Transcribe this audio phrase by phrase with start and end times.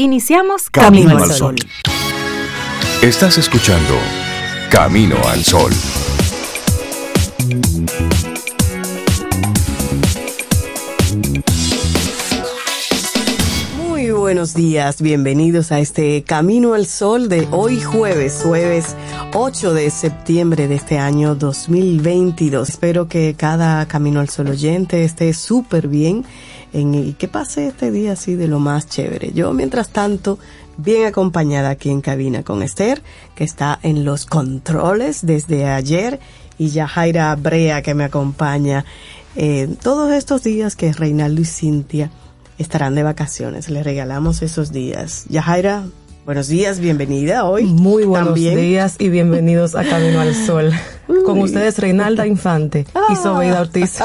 [0.00, 1.56] Iniciamos Camino, al Sol.
[3.02, 3.94] Estás escuchando
[4.70, 5.72] Camino al Sol.
[13.88, 18.94] Muy buenos días, bienvenidos a este Camino al Sol de hoy jueves, jueves
[19.34, 22.68] 8 de septiembre de este año 2022.
[22.68, 26.24] Espero que cada Camino al Sol oyente esté súper bien
[26.80, 29.32] y que pase este día así de lo más chévere.
[29.32, 30.38] Yo, mientras tanto,
[30.76, 33.02] bien acompañada aquí en cabina con Esther,
[33.34, 36.20] que está en los controles desde ayer,
[36.58, 38.84] y Yajaira Brea, que me acompaña
[39.36, 42.10] eh, todos estos días que Reinaldo y Cintia
[42.58, 43.68] estarán de vacaciones.
[43.70, 45.26] Le regalamos esos días.
[45.28, 45.84] Yajaira,
[46.28, 47.64] buenos días, bienvenida hoy.
[47.64, 50.70] Muy buenos días y bienvenidos a Camino al Sol.
[51.24, 53.96] Con ustedes Reinalda Infante y Sobeida Ortiz.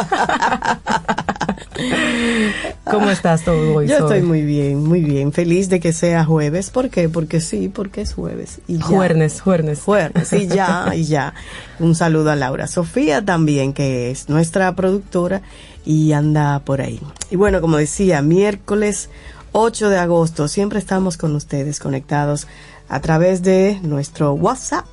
[2.85, 3.89] ¿Cómo estás todo hoy?
[3.89, 5.33] Yo estoy muy bien, muy bien.
[5.33, 6.69] Feliz de que sea jueves.
[6.69, 7.09] ¿Por qué?
[7.09, 8.61] Porque sí, porque es jueves.
[8.69, 9.81] Y Juernes, juernes.
[9.81, 11.33] Juernes, y ya, y ya.
[11.79, 12.67] Un saludo a Laura.
[12.67, 15.41] Sofía también, que es nuestra productora
[15.83, 17.01] y anda por ahí.
[17.31, 19.09] Y bueno, como decía, miércoles
[19.53, 22.47] 8 de agosto, siempre estamos con ustedes conectados
[22.89, 24.85] a través de nuestro WhatsApp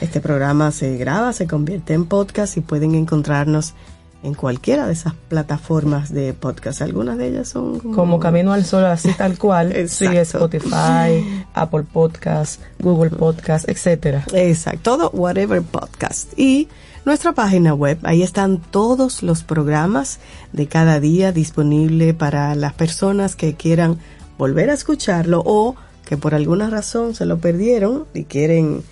[0.00, 3.74] Este programa se graba, se convierte en podcast y pueden encontrarnos
[4.22, 6.80] en cualquiera de esas plataformas de podcast.
[6.80, 9.74] Algunas de ellas son como, Camino al Sol, así tal cual.
[9.88, 14.24] sí, Spotify, Apple Podcast, Google Podcast, etcétera.
[14.32, 16.32] Exacto, todo whatever podcast.
[16.38, 16.68] Y
[17.04, 20.20] nuestra página web, ahí están todos los programas
[20.52, 23.98] de cada día disponible para las personas que quieran
[24.38, 28.82] volver a escucharlo o que por alguna razón se lo perdieron y quieren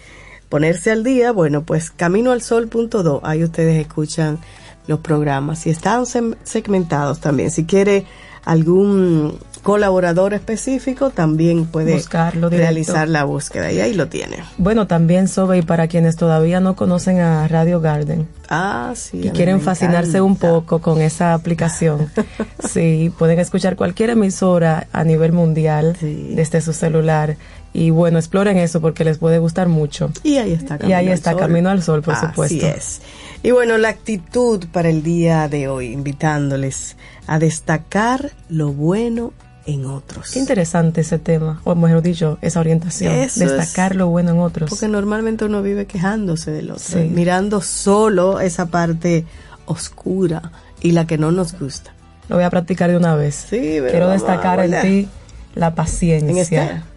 [0.48, 4.38] ponerse al día, bueno, pues caminoalsol.do, ahí ustedes escuchan
[4.86, 7.50] los programas y están segmentados también.
[7.50, 8.04] Si quiere
[8.44, 14.38] algún colaborador específico, también puede Buscarlo realizar la búsqueda y ahí lo tiene.
[14.58, 18.26] Bueno, también Sobe, y para quienes todavía no conocen a Radio Garden.
[18.48, 19.20] Ah, sí.
[19.24, 22.10] Y quieren fascinarse un poco con esa aplicación.
[22.58, 27.36] sí, pueden escuchar cualquier emisora a nivel mundial desde su celular.
[27.74, 30.10] Y bueno, exploren eso porque les puede gustar mucho.
[30.22, 32.66] Y ahí está Camino Y ahí está Camino al Sol, por supuesto.
[32.66, 33.00] Así es.
[33.42, 36.96] Y bueno, la actitud para el día de hoy, invitándoles
[37.26, 39.32] a destacar lo bueno
[39.66, 40.30] en otros.
[40.30, 44.70] Qué interesante ese tema, o mejor dicho, esa orientación, destacar lo bueno en otros.
[44.70, 49.24] Porque normalmente uno vive quejándose del otro, mirando solo esa parte
[49.66, 51.92] oscura y la que no nos gusta.
[52.28, 53.46] Lo voy a practicar de una vez.
[53.50, 55.08] Sí, Quiero destacar en ti
[55.54, 56.84] la paciencia.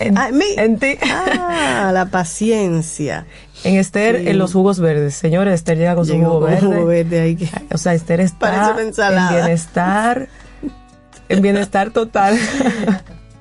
[0.00, 0.98] En, ah, en ti.
[1.00, 3.26] Ah, la paciencia.
[3.62, 5.14] En Esther, en los jugos verdes.
[5.14, 6.66] Señores, Esther llega con su jugo verde.
[6.66, 8.90] Jugo verde ahí O sea, Esther está en
[9.30, 10.28] bienestar,
[11.30, 12.38] en bienestar total.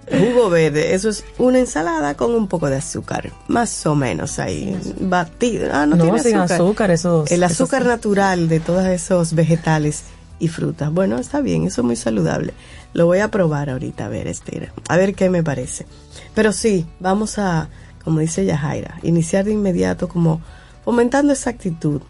[0.09, 4.75] Jugo verde, eso es una ensalada con un poco de azúcar, más o menos ahí,
[4.99, 5.69] batido.
[5.71, 7.25] Ah, no, no tiene azúcar, eso.
[7.27, 10.05] El azúcar natural de todos esos vegetales
[10.39, 10.91] y frutas.
[10.91, 12.53] Bueno, está bien, eso es muy saludable.
[12.93, 15.85] Lo voy a probar ahorita, a ver, Esther, a ver qué me parece.
[16.33, 17.69] Pero sí, vamos a
[18.03, 20.41] como dice Yajaira, iniciar de inmediato como
[20.83, 22.01] fomentando esa actitud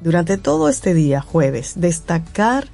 [0.00, 2.66] durante todo este día, jueves, destacar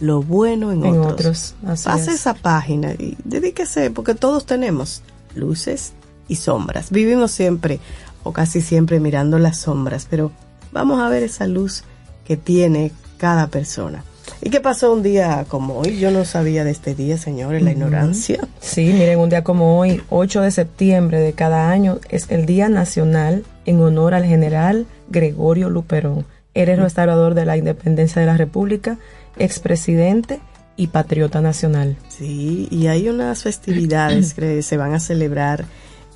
[0.00, 1.54] lo bueno en, otros.
[1.84, 5.02] Pase esa página y dedíquese, porque todos tenemos
[5.34, 5.92] luces
[6.28, 6.90] y sombras.
[6.90, 7.80] Vivimos siempre
[8.22, 10.30] o casi siempre mirando las sombras, pero
[10.72, 11.84] vamos a ver esa luz
[12.24, 14.04] que tiene cada persona.
[14.40, 15.98] ¿Y qué pasó un día como hoy?
[15.98, 18.46] Yo no sabía de este día, señores, la ignorancia.
[18.60, 22.68] Sí, miren, un día como hoy, 8 de septiembre de cada año, es el Día
[22.68, 26.26] Nacional en honor al general Gregorio Luperón.
[26.54, 28.98] Eres restaurador de la independencia de la República,
[29.38, 30.40] expresidente
[30.76, 31.96] y patriota nacional.
[32.08, 35.66] Sí, y hay unas festividades que se van a celebrar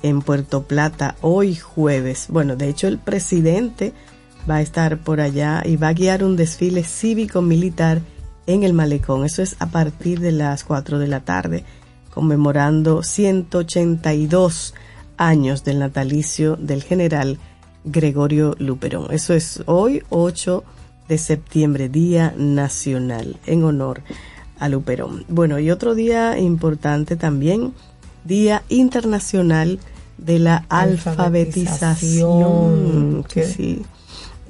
[0.01, 2.27] en Puerto Plata hoy jueves.
[2.29, 3.93] Bueno, de hecho el presidente
[4.49, 8.01] va a estar por allá y va a guiar un desfile cívico-militar
[8.47, 9.25] en el malecón.
[9.25, 11.63] Eso es a partir de las 4 de la tarde,
[12.09, 14.73] conmemorando 182
[15.17, 17.37] años del natalicio del general
[17.85, 19.07] Gregorio Luperón.
[19.11, 20.82] Eso es hoy, 8 de
[21.17, 24.01] septiembre, Día Nacional, en honor
[24.59, 25.25] a Luperón.
[25.27, 27.73] Bueno, y otro día importante también,
[28.23, 29.79] Día Internacional
[30.17, 33.25] de la alfabetización.
[33.25, 33.83] Que sí.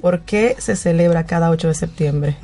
[0.00, 2.36] ¿Por qué se celebra cada 8 de septiembre?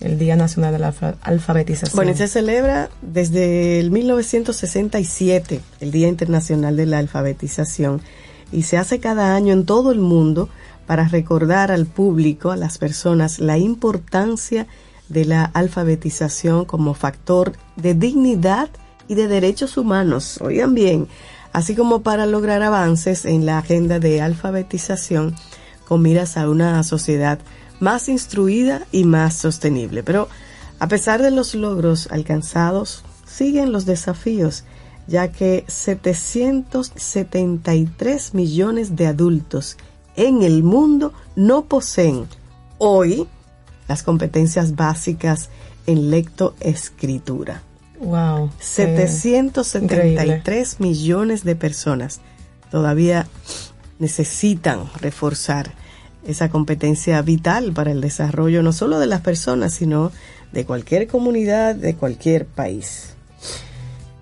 [0.00, 1.96] El Día Nacional de la Alfabetización.
[1.96, 8.00] Bueno, se celebra desde el 1967, el Día Internacional de la Alfabetización,
[8.52, 10.48] y se hace cada año en todo el mundo
[10.88, 14.66] para recordar al público, a las personas, la importancia
[15.10, 18.70] de la alfabetización como factor de dignidad
[19.06, 20.38] y de derechos humanos.
[20.40, 21.06] Oigan bien,
[21.52, 25.34] así como para lograr avances en la agenda de alfabetización
[25.86, 27.38] con miras a una sociedad
[27.80, 30.02] más instruida y más sostenible.
[30.02, 30.30] Pero
[30.78, 34.64] a pesar de los logros alcanzados, siguen los desafíos,
[35.06, 39.76] ya que 773 millones de adultos
[40.18, 42.26] en el mundo no poseen
[42.78, 43.28] hoy
[43.86, 45.48] las competencias básicas
[45.86, 47.62] en lectoescritura.
[48.00, 48.50] Wow.
[48.58, 52.20] 773 millones de personas
[52.70, 53.28] todavía
[54.00, 55.72] necesitan reforzar
[56.26, 60.10] esa competencia vital para el desarrollo no solo de las personas, sino
[60.52, 63.14] de cualquier comunidad, de cualquier país.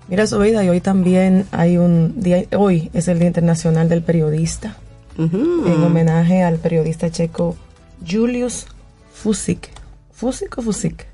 [0.09, 4.77] Mira, vida y hoy también hay un día, hoy es el Día Internacional del Periodista,
[5.19, 7.57] en homenaje al periodista checo
[8.07, 8.67] Julius
[9.13, 9.71] Fusik.
[10.13, 11.07] ¿Fusik o Fusik?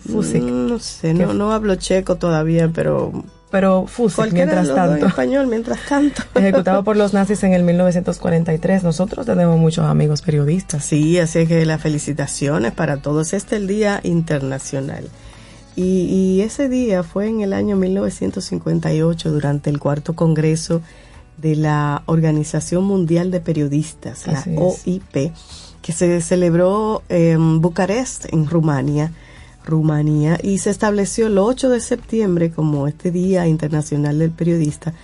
[0.00, 0.42] Fusik.
[0.42, 4.96] No sé, no, no hablo checo todavía, pero pero Fusik mientras tanto.
[4.96, 6.22] En español, mientras tanto.
[6.34, 8.82] Ejecutado por los nazis en el 1943.
[8.82, 10.84] Nosotros tenemos muchos amigos periodistas.
[10.84, 13.32] Sí, así que las felicitaciones para todos.
[13.32, 15.08] Este es el Día Internacional.
[15.74, 20.80] Y, y ese día fue en el año 1958, durante el cuarto congreso
[21.38, 25.32] de la Organización Mundial de Periodistas, la OIP,
[25.82, 29.12] que se celebró en Bucarest, en Rumania
[29.66, 34.94] Rumanía y se estableció el 8 de septiembre como este Día Internacional del Periodista,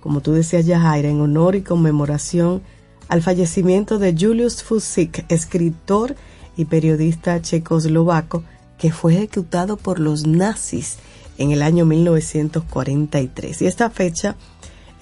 [0.00, 2.62] como tú decías Yajaira, en honor y conmemoración
[3.08, 6.14] al fallecimiento de Julius Fusik, escritor
[6.56, 8.44] y periodista checoslovaco
[8.78, 10.98] que fue ejecutado por los nazis
[11.38, 13.62] en el año 1943.
[13.62, 14.36] Y esta fecha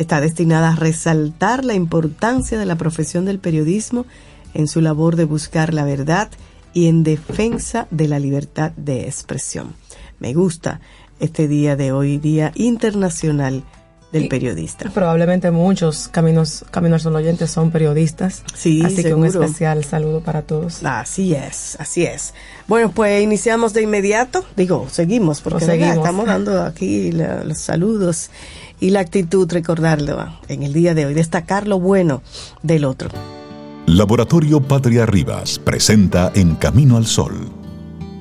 [0.00, 4.06] está destinada a resaltar la importancia de la profesión del periodismo
[4.54, 6.30] en su labor de buscar la verdad
[6.72, 9.74] y en defensa de la libertad de expresión.
[10.18, 10.80] Me gusta
[11.20, 13.62] este día de hoy, Día Internacional
[14.10, 14.90] del Periodista.
[14.90, 18.42] probablemente muchos caminos, caminos son oyentes son periodistas.
[18.54, 20.82] Sí, Así que un especial saludo para todos.
[20.82, 22.32] Así es, así es.
[22.66, 24.44] Bueno, pues iniciamos de inmediato.
[24.56, 25.98] Digo, seguimos, porque seguimos.
[25.98, 28.30] estamos dando aquí los saludos
[28.80, 32.22] y la actitud, recordarlo en el día de hoy, destacar lo bueno
[32.62, 33.10] del otro.
[33.86, 37.50] Laboratorio Patria Rivas presenta En Camino al Sol,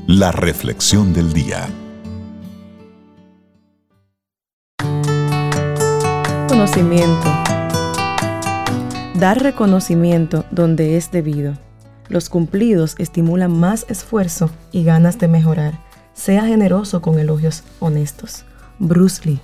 [0.08, 1.70] la reflexión del día.
[6.48, 7.28] Conocimiento.
[9.16, 11.54] Dar reconocimiento donde es debido.
[12.08, 15.80] Los cumplidos estimulan más esfuerzo y ganas de mejorar.
[16.14, 18.44] Sea generoso con elogios honestos.
[18.80, 19.40] Bruce Lee.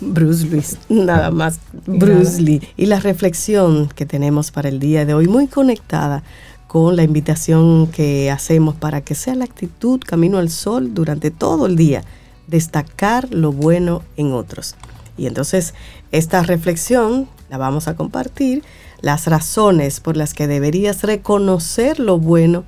[0.00, 2.62] Bruce Lee, nada más Bruce Lee.
[2.76, 6.22] Y la reflexión que tenemos para el día de hoy, muy conectada
[6.66, 11.66] con la invitación que hacemos para que sea la actitud camino al sol durante todo
[11.66, 12.02] el día,
[12.48, 14.74] destacar lo bueno en otros.
[15.16, 15.74] Y entonces
[16.10, 18.64] esta reflexión la vamos a compartir,
[19.00, 22.64] las razones por las que deberías reconocer lo bueno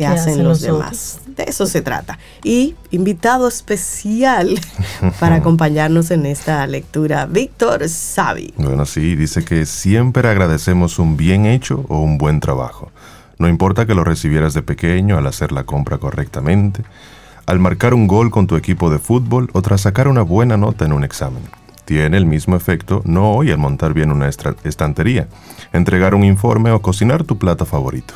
[0.00, 1.20] que hacen, los demás.
[1.36, 2.18] De eso se trata.
[2.42, 4.58] Y invitado especial
[5.20, 8.54] para acompañarnos en esta lectura, Víctor Savi.
[8.56, 12.90] Bueno, sí, dice que siempre agradecemos un bien hecho o un buen trabajo.
[13.38, 16.82] No importa que lo recibieras de pequeño al hacer la compra correctamente,
[17.44, 20.86] al marcar un gol con tu equipo de fútbol o tras sacar una buena nota
[20.86, 21.42] en un examen.
[21.84, 25.28] Tiene el mismo efecto no hoy al montar bien una estantería,
[25.74, 28.14] entregar un informe o cocinar tu plata favorito.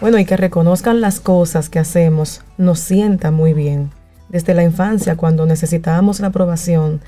[0.00, 3.90] Bueno, y que reconozcan las cosas que hacemos nos sienta muy bien.
[4.28, 7.00] Desde la infancia, cuando necesitábamos la aprobación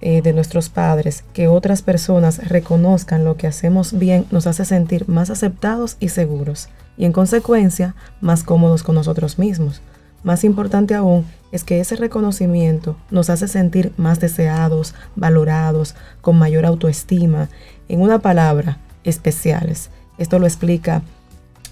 [0.00, 5.08] eh, de nuestros padres, que otras personas reconozcan lo que hacemos bien, nos hace sentir
[5.08, 9.80] más aceptados y seguros, y en consecuencia, más cómodos con nosotros mismos.
[10.22, 16.64] Más importante aún es que ese reconocimiento nos hace sentir más deseados, valorados, con mayor
[16.64, 17.48] autoestima,
[17.88, 19.90] en una palabra, especiales.
[20.18, 21.02] Esto lo explica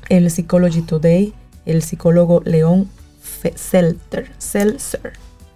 [0.08, 1.34] el Psychology Today,
[1.66, 2.88] el psicólogo León
[3.54, 4.32] Seltzer.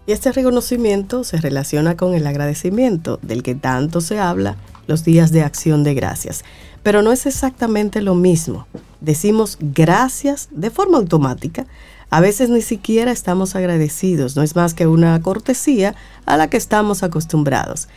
[0.07, 5.33] Y este reconocimiento se relaciona con el agradecimiento del que tanto se habla los días
[5.33, 6.45] de acción de gracias.
[6.83, 8.67] Pero no es exactamente lo mismo.
[9.01, 11.67] Decimos gracias de forma automática.
[12.11, 14.35] A veces ni siquiera estamos agradecidos.
[14.35, 17.89] No es más que una cortesía a la que estamos acostumbrados.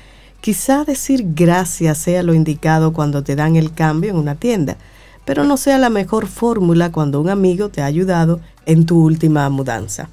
[0.41, 4.75] Quizá decir gracias sea lo indicado cuando te dan el cambio en una tienda,
[5.25, 9.49] pero no sea la mejor fórmula cuando un amigo te ha ayudado en tu última
[9.49, 10.09] mudanza.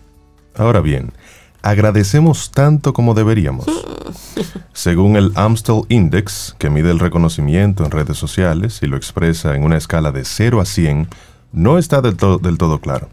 [0.57, 1.13] Ahora bien,
[1.63, 3.67] agradecemos tanto como deberíamos.
[4.73, 9.65] Según el Amstel Index, que mide el reconocimiento en redes sociales y lo expresa en
[9.65, 11.09] una escala de 0 a 100,
[11.53, 13.09] no está del, del todo claro.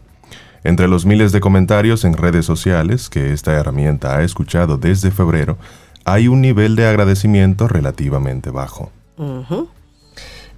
[0.64, 5.58] Entre los miles de comentarios en redes sociales que esta herramienta ha escuchado desde febrero,
[6.04, 8.90] hay un nivel de agradecimiento relativamente bajo.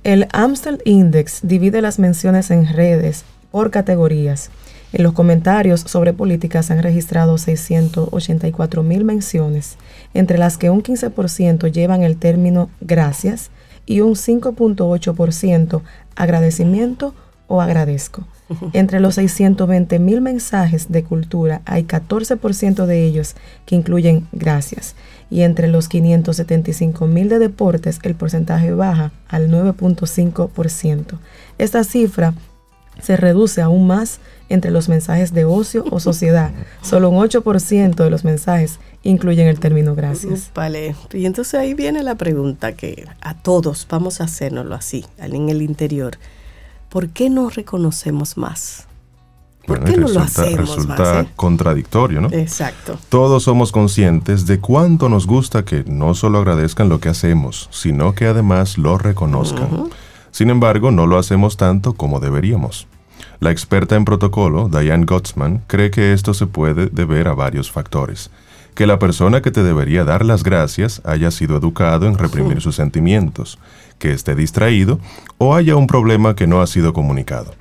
[0.05, 4.51] El Amstel Index divide las menciones en redes por categorías.
[4.93, 9.77] En los comentarios sobre políticas se han registrado 684 mil menciones,
[10.15, 13.51] entre las que un 15% llevan el término gracias
[13.87, 15.83] y un 5.8%
[16.15, 17.15] agradecimiento
[17.49, 18.25] o agradezco.
[18.73, 23.35] Entre los 620 mil mensajes de cultura hay 14% de ellos
[23.67, 24.95] que incluyen gracias
[25.31, 31.19] y entre los 575 mil de deportes el porcentaje baja al 9.5%.
[31.59, 32.35] Esta cifra
[33.01, 36.51] se reduce aún más entre los mensajes de ocio o sociedad.
[36.83, 40.51] Solo un 8% de los mensajes incluyen el término gracias.
[40.55, 45.49] Vale, y entonces ahí viene la pregunta que a todos vamos a hacernoslo así, en
[45.49, 46.19] el interior.
[46.89, 48.88] ¿Por qué no reconocemos más?
[49.69, 51.29] ¿Por qué no lo hacemos resulta eh?
[51.37, 52.29] contradictorio, ¿no?
[52.33, 52.99] Exacto.
[53.11, 58.15] Todos somos conscientes de cuánto nos gusta que no solo agradezcan lo que hacemos, sino
[58.15, 59.91] que además lo reconozcan.
[60.31, 62.87] Sin embargo, no lo hacemos tanto como deberíamos.
[63.41, 68.31] La experta en protocolo, Diane Gottsman, cree que esto se puede deber a varios factores.
[68.75, 72.77] Que la persona que te debería dar las gracias haya sido educado en reprimir sus
[72.77, 73.59] sentimientos,
[73.99, 74.99] que esté distraído
[75.37, 77.55] o haya un problema que no ha sido comunicado.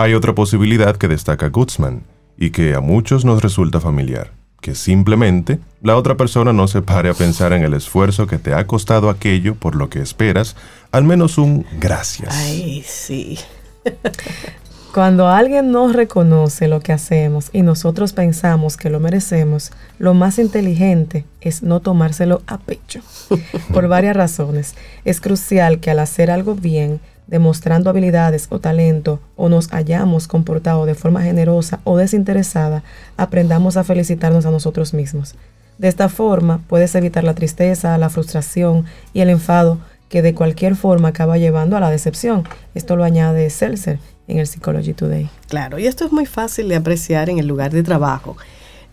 [0.00, 2.04] Hay otra posibilidad que destaca Gutzman
[2.36, 7.08] y que a muchos nos resulta familiar, que simplemente la otra persona no se pare
[7.10, 10.54] a pensar en el esfuerzo que te ha costado aquello por lo que esperas,
[10.92, 12.32] al menos un gracias.
[12.32, 13.40] Ay, sí.
[14.94, 20.38] Cuando alguien no reconoce lo que hacemos y nosotros pensamos que lo merecemos, lo más
[20.38, 23.00] inteligente es no tomárselo a pecho.
[23.72, 24.76] Por varias razones.
[25.04, 30.86] Es crucial que al hacer algo bien, demostrando habilidades o talento o nos hayamos comportado
[30.86, 32.82] de forma generosa o desinteresada,
[33.16, 35.34] aprendamos a felicitarnos a nosotros mismos.
[35.78, 40.74] De esta forma puedes evitar la tristeza, la frustración y el enfado que de cualquier
[40.74, 42.44] forma acaba llevando a la decepción.
[42.74, 45.28] Esto lo añade Seltzer en el Psychology Today.
[45.48, 48.36] Claro, y esto es muy fácil de apreciar en el lugar de trabajo.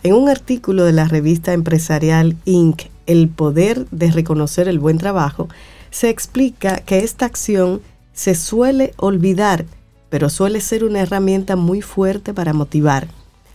[0.03, 5.47] En un artículo de la revista empresarial Inc., El poder de reconocer el buen trabajo,
[5.91, 7.81] se explica que esta acción
[8.15, 9.65] se suele olvidar,
[10.09, 13.07] pero suele ser una herramienta muy fuerte para motivar.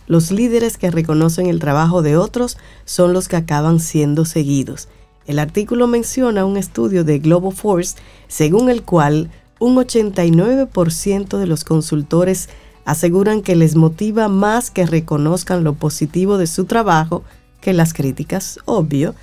[0.07, 4.87] Los líderes que reconocen el trabajo de otros son los que acaban siendo seguidos.
[5.25, 11.63] El artículo menciona un estudio de Global Force según el cual un 89% de los
[11.63, 12.49] consultores
[12.85, 17.23] aseguran que les motiva más que reconozcan lo positivo de su trabajo
[17.61, 19.15] que las críticas, obvio.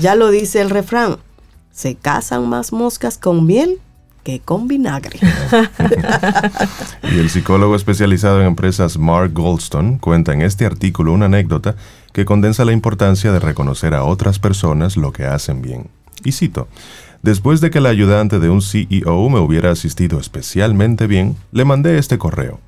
[0.00, 1.16] Ya lo dice el refrán,
[1.70, 3.80] se casan más moscas con miel
[4.26, 5.20] que con vinagre.
[7.14, 11.76] y el psicólogo especializado en empresas Mark Goldstone cuenta en este artículo una anécdota
[12.12, 15.90] que condensa la importancia de reconocer a otras personas lo que hacen bien.
[16.24, 16.66] Y cito,
[17.22, 21.96] después de que el ayudante de un CEO me hubiera asistido especialmente bien, le mandé
[21.96, 22.58] este correo.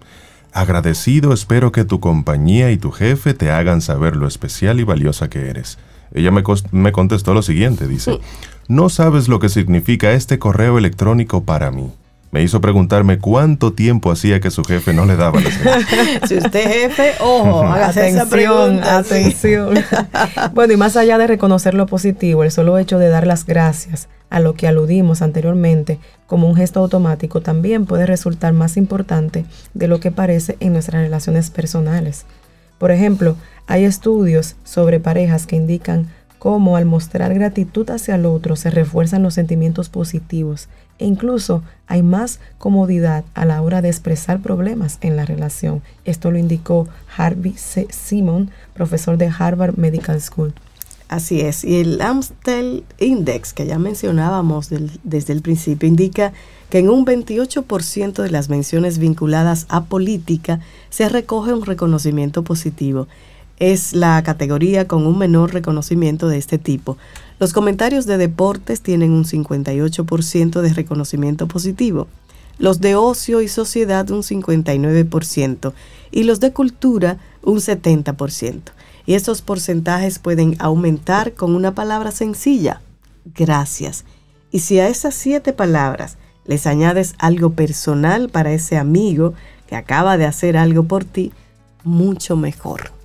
[0.53, 5.29] Agradecido espero que tu compañía y tu jefe te hagan saber lo especial y valiosa
[5.29, 5.77] que eres.
[6.15, 8.21] Ella me, me contestó lo siguiente, dice,
[8.69, 11.91] no sabes lo que significa este correo electrónico para mí.
[12.31, 15.51] Me hizo preguntarme cuánto tiempo hacía que su jefe no le daba la
[16.29, 18.99] Si usted es jefe, ojo, hágase esa pregunta.
[18.99, 19.79] Atención.
[20.55, 24.09] bueno, y más allá de reconocer lo positivo, el solo hecho de dar las gracias
[24.29, 29.89] a lo que aludimos anteriormente como un gesto automático también puede resultar más importante de
[29.89, 32.27] lo que parece en nuestras relaciones personales.
[32.77, 38.57] Por ejemplo, hay estudios sobre parejas que indican cómo al mostrar gratitud hacia el otro
[38.57, 40.69] se refuerzan los sentimientos positivos
[40.99, 45.83] e incluso hay más comodidad a la hora de expresar problemas en la relación.
[46.05, 47.87] Esto lo indicó Harvey C.
[47.91, 50.53] Simon, profesor de Harvard Medical School.
[51.09, 54.69] Así es, y el Amstel Index que ya mencionábamos
[55.05, 56.35] desde el principio indica
[56.69, 63.09] que en un 28% de las menciones vinculadas a política se recoge un reconocimiento positivo
[63.59, 66.97] es la categoría con un menor reconocimiento de este tipo.
[67.39, 72.09] Los comentarios de deportes tienen un 58% de reconocimiento positivo,
[72.59, 75.73] los de ocio y sociedad un 59%
[76.11, 78.61] y los de cultura un 70%.
[79.07, 82.81] Y estos porcentajes pueden aumentar con una palabra sencilla,
[83.35, 84.05] gracias.
[84.51, 89.35] Y si a esas siete palabras les añades algo personal para ese amigo
[89.67, 91.33] que acaba de hacer algo por ti,
[91.85, 92.98] mucho mejor.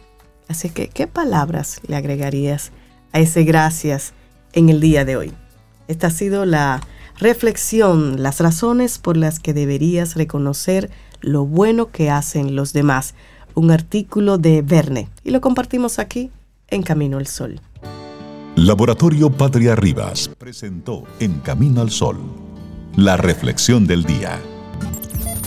[0.54, 2.72] Así que, ¿qué palabras le agregarías
[3.12, 4.14] a ese gracias
[4.52, 5.34] en el día de hoy?
[5.88, 6.80] Esta ha sido la
[7.18, 10.92] reflexión, las razones por las que deberías reconocer
[11.22, 13.16] lo bueno que hacen los demás.
[13.56, 16.30] Un artículo de Verne y lo compartimos aquí
[16.68, 17.60] en Camino al Sol.
[18.56, 22.20] Laboratorio Patria Rivas presentó En Camino al Sol
[22.96, 24.40] la reflexión del día.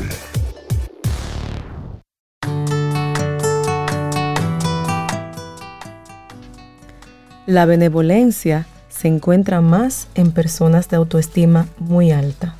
[7.45, 12.55] La benevolencia se encuentra más en personas de autoestima muy alta.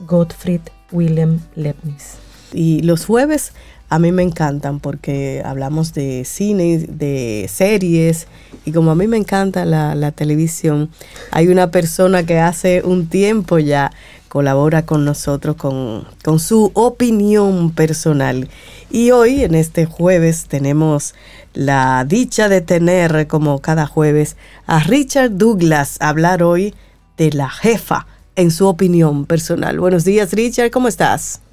[0.00, 2.14] Gottfried Wilhelm Leibniz.
[2.52, 3.52] Y los jueves
[3.88, 8.26] a mí me encantan porque hablamos de cine, de series,
[8.64, 10.90] y como a mí me encanta la, televisión,
[11.30, 13.92] hay una persona que hace un tiempo ya
[14.28, 16.06] colabora con nosotros con,
[16.40, 18.48] su opinión personal.
[18.90, 21.14] Y hoy, en este jueves, tenemos
[21.52, 24.36] la dicha de tener, como cada jueves,
[24.66, 26.74] a Richard Douglas hablar hoy
[27.16, 29.78] de la jefa en su opinión personal.
[29.78, 31.43] Buenos días, Richard, ¿cómo estás?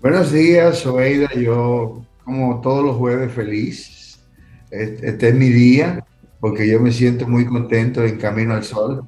[0.00, 1.28] Buenos días, Oeida.
[1.34, 4.18] Yo, como todos los jueves, feliz.
[4.70, 6.02] Este es mi día,
[6.40, 9.04] porque yo me siento muy contento en Camino al Sol.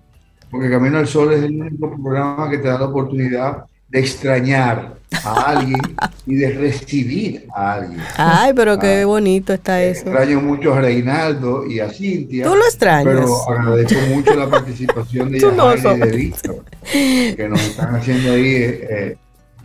[0.50, 4.98] Porque Camino al Sol es el único programa que te da la oportunidad de extrañar
[5.24, 5.80] a alguien
[6.26, 8.00] y de recibir a alguien.
[8.18, 10.02] Ay, pero qué ah, bonito está eso.
[10.02, 12.44] Extraño mucho a Reinaldo y a Cintia.
[12.44, 13.14] Tú lo extrañas.
[13.14, 18.56] Pero agradezco mucho la participación de Yajaira y de Víctor, que nos están haciendo ahí
[18.56, 19.16] eh,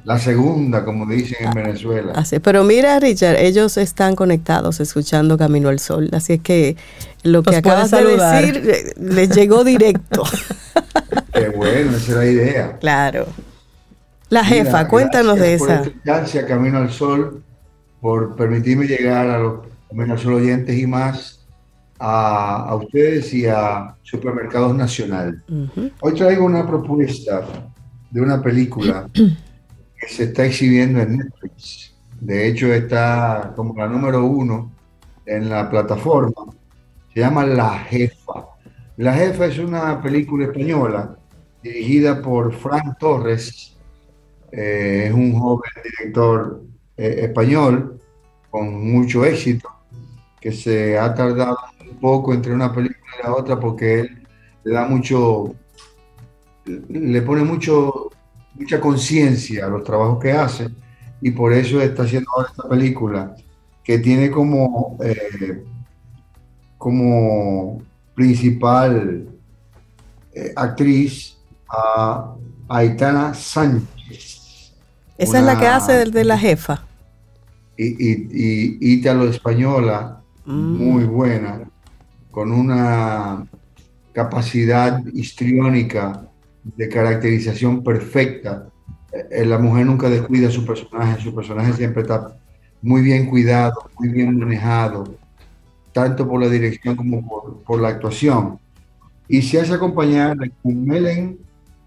[0.08, 2.14] la segunda, como dicen en Venezuela.
[2.16, 6.78] Así, pero mira, Richard, ellos están conectados escuchando Camino al Sol, así es que
[7.24, 10.24] lo que acabas de decir eh, les llegó directo.
[11.34, 12.78] Qué bueno, esa es la idea.
[12.78, 13.26] Claro.
[14.30, 15.84] La jefa, cuéntanos de esa.
[15.84, 17.43] Por Camino al Sol,
[18.00, 21.46] por permitirme llegar a los Camino al Sol oyentes y más,
[22.00, 25.43] a, ustedes y a Supermercados Nacional.
[26.00, 27.46] Hoy traigo una propuesta
[28.10, 29.10] de una película
[29.98, 31.96] que se está exhibiendo en Netflix.
[32.20, 34.72] De hecho, está como la número uno
[35.26, 36.46] en la plataforma.
[37.14, 38.46] Se llama La Jefa.
[38.98, 41.18] La Jefa es una película española
[41.62, 43.78] dirigida por Frank Torres.
[44.52, 46.64] Eh, es un joven director
[46.96, 48.00] eh, español
[48.50, 49.70] con mucho éxito
[50.40, 54.28] que se ha tardado un poco entre una película y la otra porque él
[54.64, 55.54] le da mucho,
[56.66, 58.10] le pone mucho
[58.60, 60.70] mucha conciencia a los trabajos que hace
[61.22, 63.36] y por eso está haciendo ahora esta película
[63.84, 65.63] que tiene como, eh,
[66.78, 67.82] como
[68.13, 69.28] principal
[70.34, 71.38] eh, actriz
[71.70, 72.36] a
[72.67, 74.74] Aitana Sánchez.
[75.17, 76.84] Esa es la que hace de, la jefa.
[77.78, 80.76] Y, y, ítalo-española, mm.
[80.76, 81.62] muy buena,
[82.30, 83.48] con una
[84.13, 86.27] capacidad histriónica
[86.75, 88.69] de caracterización perfecta.
[89.32, 92.38] Eh, la mujer nunca descuida su personaje, su personaje siempre está
[92.82, 95.15] muy bien cuidado, muy bien manejado,
[95.91, 98.60] tanto por la dirección como por, la actuación.
[99.27, 101.39] Y se hace acompañar de Melen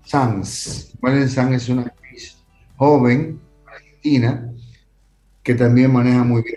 [0.04, 0.94] Sanz.
[1.00, 2.36] Melen Sanz es una actriz
[2.76, 4.50] joven, argentina,
[5.42, 6.56] que también maneja muy bien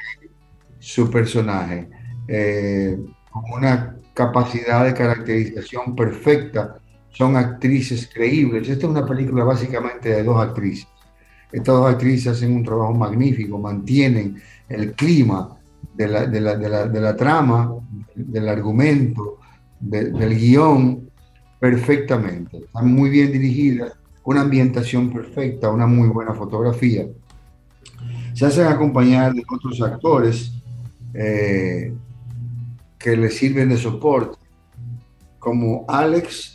[0.80, 1.88] su personaje,
[2.28, 2.98] eh,
[3.32, 6.78] con una capacidad de caracterización perfecta
[7.14, 8.68] son actrices creíbles.
[8.68, 10.88] Esta es una película básicamente de dos actrices.
[11.52, 15.56] Estas dos actrices hacen un trabajo magnífico, mantienen el clima
[15.94, 16.56] de la, de la,
[16.88, 17.76] de la, trama,
[18.16, 19.38] del argumento,
[19.80, 21.10] del guion
[21.60, 22.58] perfectamente.
[22.58, 27.06] Están muy bien dirigidas, una ambientación perfecta, una muy buena fotografía.
[28.34, 30.52] Se hacen acompañar de otros actores
[31.14, 31.94] eh,
[32.98, 34.40] que les sirven de soporte,
[35.38, 36.53] como Alex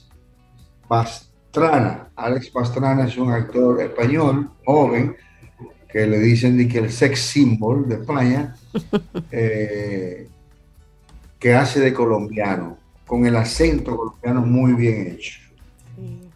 [0.88, 2.11] Pastrana.
[2.16, 5.16] Alex Pastrana es un actor español, joven,
[5.88, 8.57] que le dicen que el sex symbol de España,
[9.31, 10.29] eh,
[11.38, 15.40] que hace de colombiano, con el acento colombiano muy bien hecho.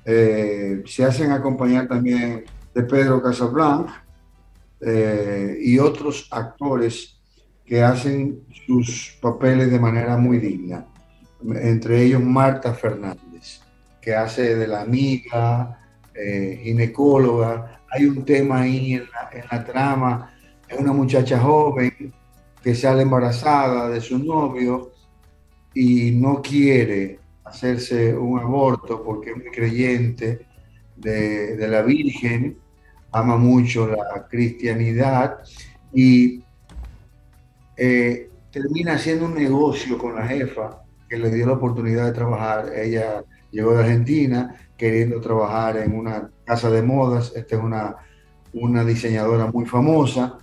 [0.04, 3.88] Eh, se hacen acompañar también de Pedro Casablanc
[4.80, 7.20] eh, y otros actores
[7.64, 10.86] que hacen sus papeles de manera muy digna,
[11.54, 13.31] entre ellos Marta Fernández
[14.02, 15.78] que hace de la amiga,
[16.14, 17.80] eh, ginecóloga.
[17.90, 19.04] Hay un tema ahí en
[19.50, 20.34] la, trama
[20.68, 22.12] es una muchacha joven
[22.62, 24.92] que sale embarazada de su novio
[25.74, 30.46] y no quiere hacerse un aborto porque es muy creyente
[30.96, 32.58] de, de la Virgen,
[33.12, 35.38] ama mucho la cristianidad
[35.92, 36.42] y
[37.76, 42.72] eh, termina haciendo un negocio con la jefa que le dio la oportunidad de trabajar.
[42.74, 47.32] Ella llegó de Argentina queriendo trabajar en una casa de modas.
[47.36, 47.96] Esta es una,
[48.52, 50.38] una diseñadora muy famosa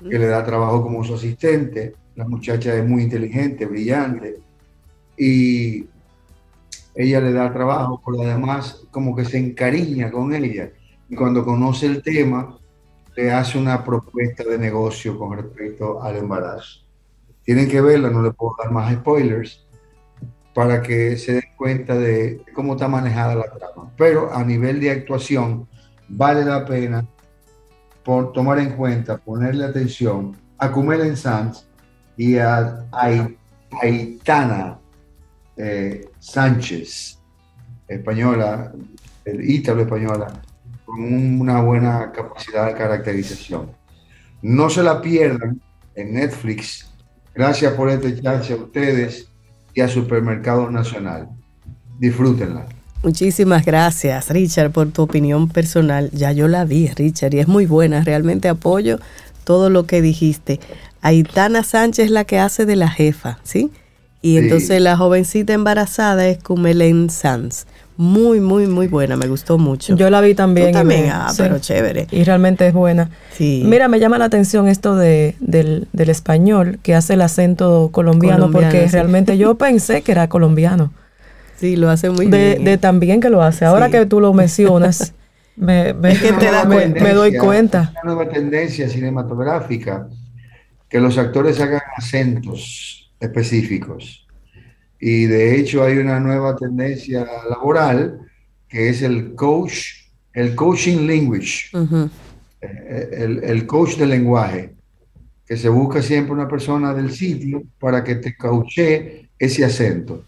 [0.00, 1.94] que le da trabajo como su asistente.
[2.16, 4.40] La muchacha es muy inteligente, brillante.
[5.16, 5.86] Y
[6.94, 10.70] ella le da trabajo, por lo demás como que se encariña con ella.
[11.08, 12.58] Y cuando conoce el tema,
[13.16, 16.80] le hace una propuesta de negocio con respecto al embarazo.
[17.44, 19.63] Tienen que verla, no le puedo dar más spoilers,
[20.54, 23.90] para que se den cuenta de cómo está manejada la trama.
[23.96, 25.68] Pero a nivel de actuación,
[26.08, 27.04] vale la pena
[28.04, 31.66] por tomar en cuenta, ponerle atención a Kumelen Sanz
[32.16, 32.86] y a
[33.82, 34.78] Aitana
[35.56, 37.18] eh, Sánchez,
[37.88, 38.72] española,
[39.24, 40.42] el ítalo española,
[40.84, 43.72] con una buena capacidad de caracterización.
[44.42, 45.60] No se la pierdan
[45.94, 46.92] en Netflix.
[47.34, 49.33] Gracias por este chance a ustedes
[49.74, 51.28] y a Supermercado Nacional.
[51.98, 52.66] Disfrútenla.
[53.02, 56.10] Muchísimas gracias, Richard, por tu opinión personal.
[56.12, 58.02] Ya yo la vi, Richard, y es muy buena.
[58.02, 58.98] Realmente apoyo
[59.44, 60.58] todo lo que dijiste.
[61.02, 63.70] Aitana Sánchez es la que hace de la jefa, ¿sí?
[64.22, 67.66] Y entonces la jovencita embarazada es Kumelen Sanz.
[67.96, 69.94] Muy, muy, muy buena, me gustó mucho.
[69.94, 70.72] Yo la vi también.
[70.72, 72.08] también, ah, pero chévere.
[72.10, 73.10] Y realmente es buena.
[73.32, 73.62] Sí.
[73.64, 78.50] Mira, me llama la atención esto de, del, del español, que hace el acento colombiano,
[78.50, 80.92] porque realmente yo pensé que era colombiano.
[81.56, 82.64] Sí, lo hace muy de, bien.
[82.64, 83.64] De también que lo hace.
[83.64, 85.14] Ahora que tú lo mencionas,
[85.54, 87.92] me, me, que te da me, me doy cuenta.
[88.02, 90.08] Una nueva tendencia cinematográfica,
[90.88, 94.23] que los actores hagan acentos específicos.
[95.00, 98.20] Y de hecho hay una nueva tendencia laboral
[98.68, 99.76] que es el coach,
[100.32, 102.08] el coaching language, Ujú.
[102.60, 104.74] eh, el, el coach de lenguaje,
[105.46, 110.24] que se busca siempre una persona del sitio para que te coache ese acento.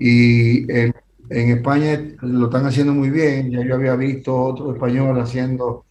[0.00, 0.94] Y en,
[1.30, 5.84] en España lo están haciendo muy bien, ya yo había visto otro español haciendo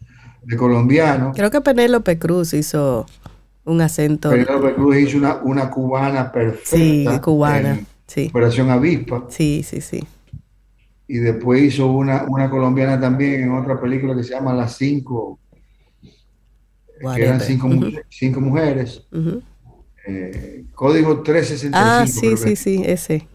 [0.44, 1.32] de colombiano.
[1.36, 3.06] Creo que Penélope Cruz hizo
[3.66, 4.30] un acento.
[4.30, 6.78] Penélope Cruz hizo una, una cubana perfecta.
[6.78, 7.72] Sí, cubana.
[7.72, 9.26] en Sí, Operación Avispa.
[9.30, 10.04] sí, sí, sí.
[11.08, 15.40] Y después hizo una, una colombiana también en otra película que se llama Las Cinco,
[17.16, 19.08] que eran cinco, mu- cinco mujeres.
[20.08, 21.74] Eh, código 365.
[21.78, 22.06] Ah,
[22.38, 23.28] sí, sí, sí, ese.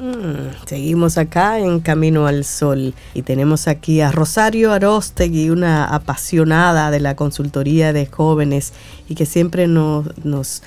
[0.00, 6.90] Mm, seguimos acá en Camino al Sol y tenemos aquí a Rosario Arostegui, una apasionada
[6.90, 8.72] de la consultoría de jóvenes
[9.10, 10.62] y que siempre nos, nos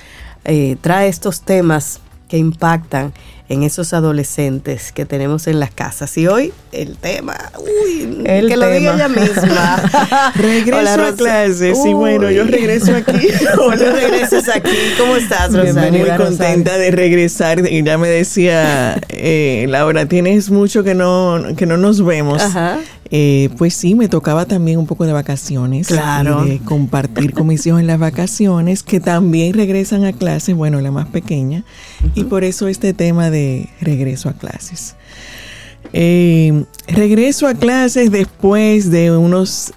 [0.45, 3.11] eh, trae estos temas que impactan
[3.53, 6.17] en esos adolescentes que tenemos en las casas.
[6.17, 9.05] Y hoy el tema, uy, El que lo diga tema.
[9.05, 10.31] ella misma.
[10.35, 11.77] Regreso Hola, a clases.
[11.85, 13.27] Y bueno, yo regreso aquí.
[13.55, 14.71] Tú regresas aquí.
[14.97, 16.05] ¿Cómo estás, Rosario?
[16.05, 17.71] Muy contenta de regresar.
[17.71, 22.41] Y ya me decía eh, Laura, tienes mucho que no, que no nos vemos.
[22.41, 22.79] Ajá.
[23.15, 25.85] Eh, pues sí, me tocaba también un poco de vacaciones.
[25.85, 26.45] Claro.
[26.45, 30.89] de compartir con mis hijos en las vacaciones, que también regresan a clases, bueno, la
[30.89, 31.63] más pequeña.
[32.15, 33.42] Y por eso este tema de
[33.81, 34.95] regreso a clases.
[35.91, 39.73] Eh, regreso a clases después de unos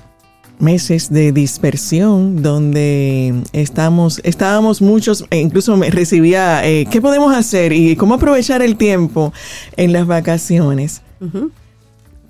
[0.59, 7.74] meses de dispersión donde estamos estábamos muchos e incluso me recibía eh, qué podemos hacer
[7.74, 9.35] y cómo aprovechar el tiempo
[9.76, 11.02] en las vacaciones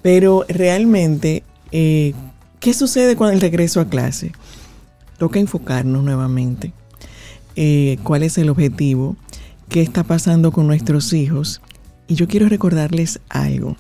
[0.03, 2.15] pero realmente eh,
[2.67, 4.33] ¿Qué sucede con el regreso a clase?
[5.19, 6.73] Toca enfocarnos nuevamente.
[7.55, 9.17] Eh, ¿Cuál es el objetivo?
[9.69, 11.61] ¿Qué está pasando con nuestros hijos?
[12.09, 13.77] Y yo quiero recordarles algo.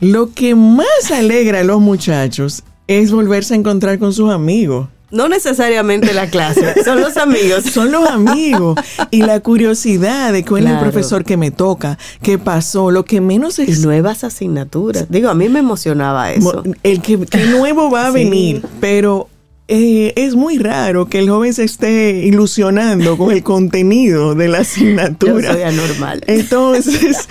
[0.00, 4.88] Lo que más alegra a los muchachos es volverse a encontrar con sus amigos.
[5.10, 7.64] No necesariamente la clase, son los amigos.
[7.64, 8.78] Son los amigos.
[9.10, 13.20] Y la curiosidad de cuál es el profesor que me toca, qué pasó, lo que
[13.20, 13.80] menos es...
[13.80, 15.06] Y nuevas asignaturas.
[15.08, 16.62] Digo, a mí me emocionaba eso.
[16.82, 19.28] El que, nuevo va a venir, pero
[19.72, 24.58] eh, es muy raro que el joven se esté ilusionando con el contenido de la
[24.58, 25.42] asignatura.
[25.46, 26.24] Yo soy anormal.
[26.26, 27.28] Entonces,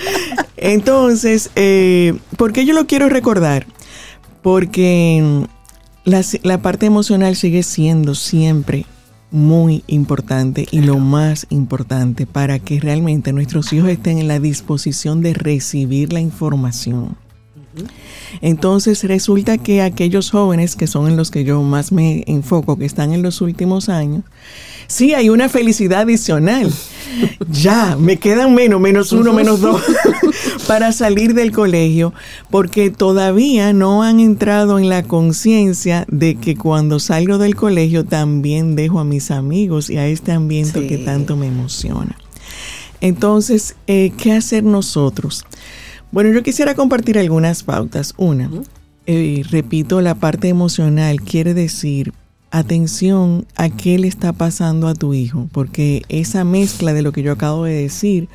[0.56, 3.68] entonces eh, ¿por qué yo lo quiero recordar?
[4.42, 5.46] Porque
[6.06, 8.86] la, parte emocional sigue siendo siempre
[9.32, 15.22] muy importante y lo más importante para que realmente nuestros hijos estén en la disposición
[15.22, 17.18] de recibir la información.
[18.42, 22.86] Entonces resulta que aquellos jóvenes que son en los que yo más me enfoco, que
[22.86, 24.24] están en los últimos años,
[24.88, 26.72] sí hay una felicidad adicional.
[27.50, 29.82] Ya, me quedan menos, menos uno, menos dos,
[30.68, 32.14] para salir del colegio,
[32.52, 38.76] porque todavía no han entrado en la conciencia de que cuando salgo del colegio también
[38.76, 42.16] dejo a mis amigos y a este ambiente que tanto me emociona.
[43.02, 45.46] Entonces, eh, ¿qué hacer nosotros?
[46.12, 48.14] Bueno, yo quisiera compartir algunas pautas.
[48.18, 48.50] Una,
[49.06, 52.14] eh, repito, la parte emocional quiere decir
[52.52, 57.22] atención a qué le está pasando a tu hijo, porque esa mezcla de lo que
[57.22, 58.28] yo acabo de decir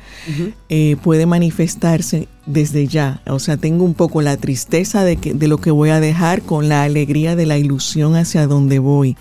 [0.69, 3.21] eh, puede manifestarse desde ya.
[3.27, 6.43] O sea, tengo un poco la tristeza de, que, de lo que voy a dejar
[6.43, 9.17] con la alegría de la ilusión hacia donde voy.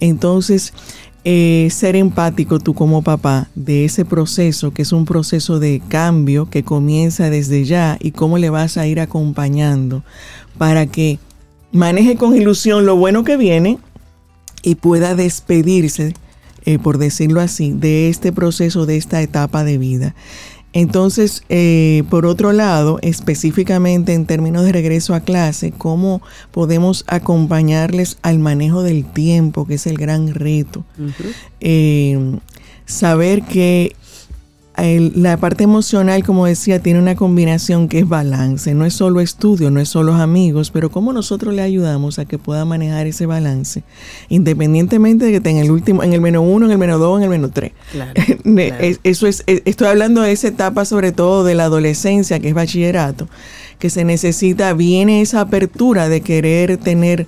[0.00, 0.72] Entonces,
[1.24, 6.48] eh, ser empático tú como papá de ese proceso, que es un proceso de cambio
[6.48, 10.04] que comienza desde ya y cómo le vas a ir acompañando
[10.56, 11.18] para que
[11.72, 13.78] maneje con ilusión lo bueno que viene
[14.62, 16.14] y pueda despedirse,
[16.64, 20.14] eh, por decirlo así, de este proceso, de esta etapa de vida.
[20.72, 28.18] Entonces, eh, por otro lado, específicamente en términos de regreso a clase, ¿cómo podemos acompañarles
[28.22, 30.84] al manejo del tiempo, que es el gran reto?
[31.60, 32.38] Eh,
[32.84, 33.96] saber que
[34.80, 38.74] la parte emocional, como decía, tiene una combinación que es balance.
[38.74, 42.38] No es solo estudio, no es solo amigos, pero cómo nosotros le ayudamos a que
[42.38, 43.82] pueda manejar ese balance,
[44.28, 47.18] independientemente de que esté en el último, en el menos uno, en el menos dos,
[47.18, 47.72] en el menos tres.
[47.90, 48.12] Claro,
[49.04, 53.28] Eso es, estoy hablando de esa etapa sobre todo de la adolescencia, que es bachillerato,
[53.78, 57.26] que se necesita, viene esa apertura de querer tener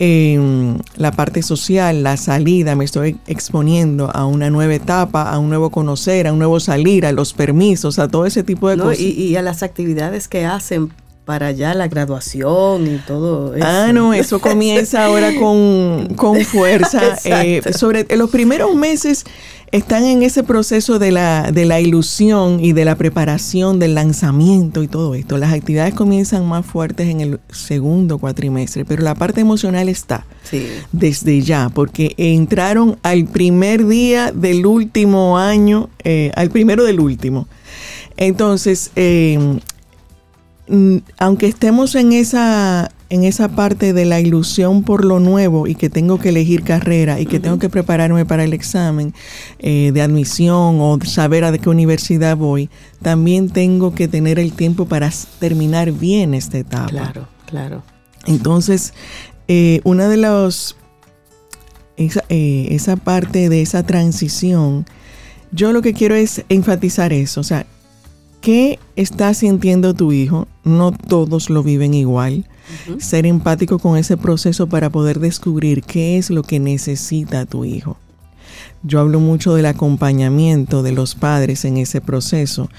[0.00, 5.70] la parte social, la salida, me estoy exponiendo a una nueva etapa, a un nuevo
[5.70, 8.98] conocer, a un nuevo salir, a los permisos, a todo ese tipo de cosas.
[8.98, 10.90] Y, a las actividades que hacen
[11.26, 13.64] para allá la graduación y todo eso.
[13.66, 17.18] Ah, no, eso comienza ahora con, con fuerza.
[17.24, 19.26] eh, sobre los primeros meses
[19.72, 24.82] están en ese proceso de la, de la ilusión y de la preparación del lanzamiento
[24.82, 25.38] y todo esto.
[25.38, 30.26] Las actividades comienzan más fuertes en el segundo cuatrimestre, pero la parte emocional está
[30.90, 37.46] desde ya, porque entraron al primer día del último año, eh, al primero del último.
[38.16, 39.60] Entonces, eh,
[41.18, 45.90] aunque estemos en esa en esa parte de la ilusión por lo nuevo y que
[45.90, 49.12] tengo que elegir carrera y que tengo que prepararme para el examen
[49.58, 52.70] eh, de admisión o saber a qué universidad voy,
[53.02, 56.86] también tengo que tener el tiempo para terminar bien esta etapa.
[56.86, 57.82] Claro, claro.
[58.26, 58.94] Entonces,
[59.48, 60.76] eh, una de los,
[61.96, 64.86] esa, eh, esa parte de esa transición,
[65.50, 67.66] yo lo que quiero es enfatizar eso, o sea,
[68.40, 70.48] ¿qué está sintiendo tu hijo?
[70.64, 72.46] No todos lo viven igual
[72.98, 77.96] ser empático con ese proceso para poder descubrir qué es lo que necesita tu hijo.
[78.82, 82.70] Yo hablo mucho del acompañamiento de los padres en ese proceso.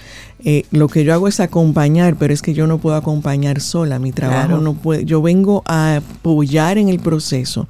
[0.44, 4.00] Eh, lo que yo hago es acompañar, pero es que yo no puedo acompañar sola.
[4.00, 5.06] Mi trabajo no puede.
[5.06, 7.68] Yo vengo a apoyar en el proceso,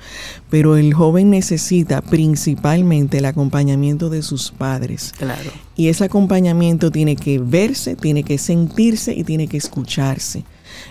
[0.50, 5.12] pero el joven necesita principalmente el acompañamiento de sus padres.
[5.18, 5.52] Claro.
[5.76, 10.46] Y ese acompañamiento tiene que verse, tiene que sentirse y tiene que escucharse.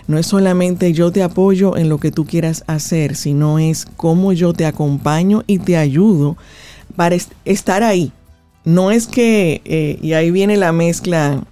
[0.07, 4.31] No es solamente yo te apoyo en lo que tú quieras hacer, sino es cómo
[4.31, 6.37] yo te acompaño y te ayudo
[6.95, 8.11] para estar ahí.
[8.63, 11.43] No es que, eh, y ahí viene la mezcla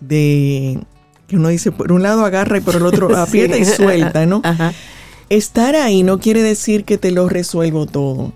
[0.00, 0.78] de
[1.26, 4.42] que uno dice, por un lado agarra y por el otro aprieta y suelta, ¿no?
[5.30, 8.32] Estar ahí no quiere decir que te lo resuelvo todo.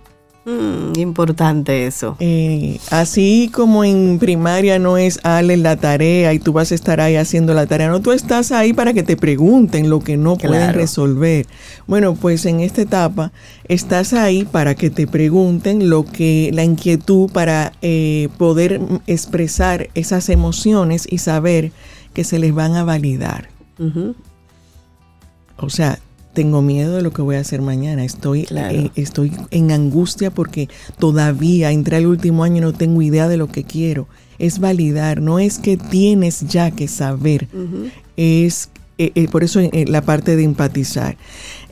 [0.48, 2.16] Mm, importante eso.
[2.20, 7.02] Eh, así como en primaria no es darle la tarea y tú vas a estar
[7.02, 10.38] ahí haciendo la tarea, no, tú estás ahí para que te pregunten lo que no
[10.38, 11.46] pueden resolver.
[11.86, 13.30] Bueno, pues en esta etapa
[13.64, 20.30] estás ahí para que te pregunten lo que, la inquietud para eh, poder expresar esas
[20.30, 21.72] emociones y saber
[22.14, 23.50] que se les van a validar.
[25.58, 25.98] O sea,
[26.38, 28.04] tengo miedo de lo que voy a hacer mañana.
[28.04, 33.26] Estoy, eh, estoy en angustia porque todavía entré al último año y no tengo idea
[33.26, 34.06] de lo que quiero.
[34.38, 37.48] Es validar, no es que tienes ya que saber.
[38.16, 41.16] Es eh, eh, por eso la parte de empatizar.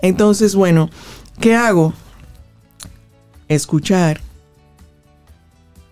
[0.03, 0.91] Entonces, bueno,
[1.39, 1.95] ¿qué hago?
[3.47, 4.21] Escuchar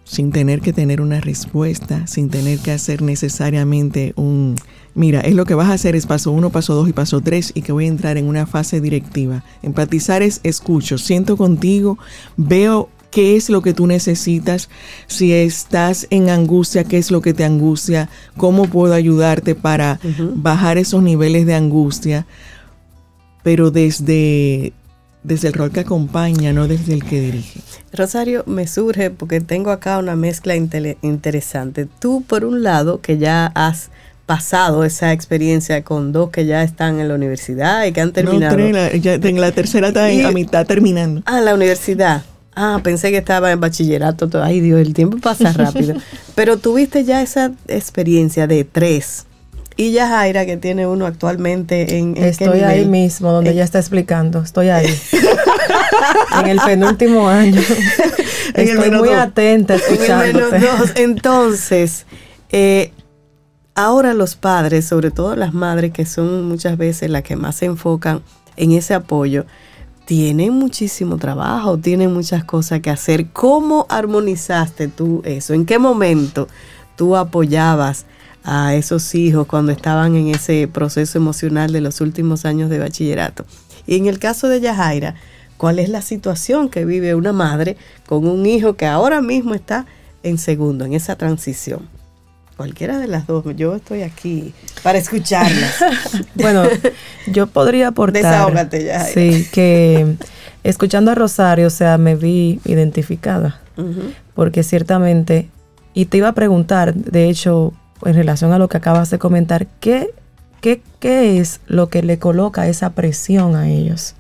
[0.03, 4.57] sin tener que tener una respuesta, sin tener que hacer necesariamente un,
[4.95, 7.53] mira, es lo que vas a hacer es paso uno, paso dos y paso tres
[7.55, 9.45] y que voy a entrar en una fase directiva.
[9.63, 11.99] Empatizar es escucho, siento contigo,
[12.37, 14.69] veo qué es lo que tú necesitas,
[15.07, 20.01] si estás en angustia, qué es lo que te angustia, cómo puedo ayudarte para
[20.35, 22.27] bajar esos niveles de angustia,
[23.45, 24.73] pero desde
[25.23, 27.61] desde el rol que acompaña, no desde el que dirige.
[27.93, 31.87] Rosario, me surge porque tengo acá una mezcla interesante.
[31.87, 33.91] Tú, por un lado, que ya has
[34.27, 38.57] pasado esa experiencia con dos que ya están en la universidad y que han terminado.
[38.57, 41.23] No, la, ya, en la tercera está a mitad terminando.
[41.27, 42.23] Ah, la universidad.
[42.57, 44.29] Ah, pensé que estaba en bachillerato.
[44.43, 45.97] Ay, Dios, el tiempo pasa rápido.
[46.35, 49.27] Pero tuviste ya esa experiencia de tres
[49.77, 52.17] y Yajaira, que tiene uno actualmente en...
[52.17, 54.41] Estoy ahí mismo, donde ella está explicando.
[54.41, 54.87] Estoy ahí.
[56.41, 57.61] en el penúltimo año.
[58.55, 60.61] Estoy muy atenta escuchándote.
[60.95, 62.07] Entonces,
[62.53, 62.93] eh,
[63.75, 67.67] ahora los padres, sobre todo las madres, que son muchas veces las que más se
[67.67, 68.23] enfocan
[68.57, 69.47] en ese apoyo,
[70.05, 73.31] tienen muchísimo trabajo, tienen muchas cosas que hacer.
[73.31, 75.55] ¿Cómo armonizaste tú eso?
[75.55, 76.47] ¿En qué momento
[76.97, 78.07] tú apoyabas
[78.45, 83.47] a esos hijos cuando estaban en ese proceso emocional de los últimos años de bachillerato.
[83.87, 85.15] Y en el caso de Yajaira,
[85.57, 89.87] ¿cuál es la situación que vive una madre con un hijo que ahora mismo está
[90.23, 91.89] en segundo, en esa transición?
[92.57, 95.83] Cualquiera de las dos, yo estoy aquí para escucharlas.
[96.35, 96.63] bueno,
[97.27, 98.23] yo podría aportar.
[98.23, 99.13] Desahógate, Yajaira.
[99.13, 100.17] Sí, que
[100.63, 103.61] escuchando a Rosario, o sea, me vi identificada.
[104.35, 105.49] Porque ciertamente,
[105.95, 107.73] y te iba a preguntar, de hecho,
[108.05, 110.11] en relación a lo que acabas de comentar, ¿qué,
[110.61, 114.15] qué, qué es lo que le coloca esa presión a ellos?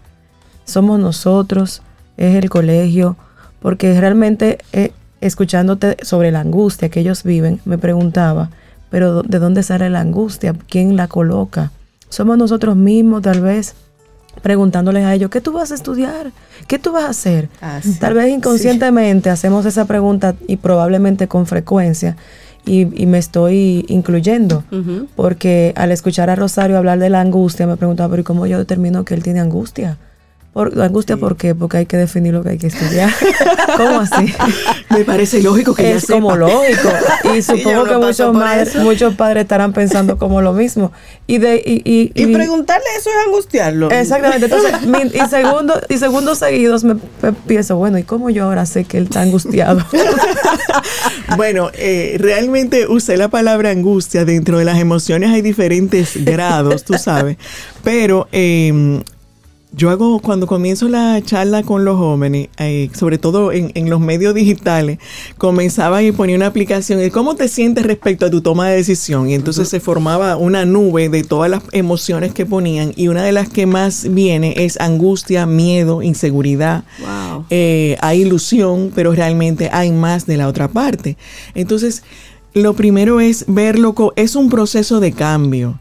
[0.64, 1.82] ¿Somos nosotros?
[2.16, 3.16] ¿Es el colegio?
[3.60, 4.90] Porque realmente, eh,
[5.26, 8.50] escuchándote sobre la angustia que ellos viven, me preguntaba,
[8.90, 10.54] pero ¿de dónde sale la angustia?
[10.68, 11.72] ¿Quién la coloca?
[12.08, 13.74] ¿Somos nosotros mismos tal vez?
[14.42, 16.32] preguntándoles a ellos, ¿qué tú vas a estudiar?
[16.66, 17.48] ¿Qué tú vas a hacer?
[17.62, 22.16] Ah, tal vez inconscientemente hacemos esa pregunta y probablemente con frecuencia
[22.66, 24.64] y, me estoy incluyendo,
[25.16, 29.04] porque al escuchar a Rosario hablar de la angustia, me preguntaba, pero ¿cómo yo determino
[29.04, 29.98] que él tiene angustia?
[30.54, 31.52] Por, ¿La angustia por qué?
[31.52, 33.10] Porque hay que definir lo que hay que estudiar.
[33.76, 34.32] ¿Cómo así?
[34.88, 36.90] Me parece lógico que Es como lógico.
[37.36, 38.36] Y supongo que muchos,
[38.76, 40.92] muchos padres estarán pensando como lo mismo.
[41.26, 43.90] Y, de, y, y, preguntarle eso es angustiarlo.
[43.90, 44.44] Exactamente.
[44.44, 44.72] Entonces,
[45.14, 46.94] y, segundo, y segundos seguidos me,
[47.48, 49.84] pienso, bueno, ¿y cómo yo ahora sé que él está angustiado?
[51.36, 54.24] bueno, eh, realmente usé la palabra angustia.
[54.24, 57.38] Dentro de las emociones hay diferentes grados, tú sabes.
[57.82, 59.02] Pero eh,
[59.76, 64.34] yo hago, cuando comienzo la charla con los jóvenes, eh, sobre todo en, los medios
[64.34, 64.98] digitales,
[65.36, 69.28] comenzaba y ponía una aplicación de cómo te sientes respecto a tu toma de decisión.
[69.28, 72.92] Y entonces se formaba una nube de todas las emociones que ponían.
[72.96, 76.84] Y una de las que más viene es angustia, miedo, inseguridad.
[77.50, 81.16] Eh, hay ilusión, pero realmente hay más de la otra parte.
[81.54, 82.02] Entonces,
[82.52, 85.78] lo primero es verlo, es un proceso de cambio.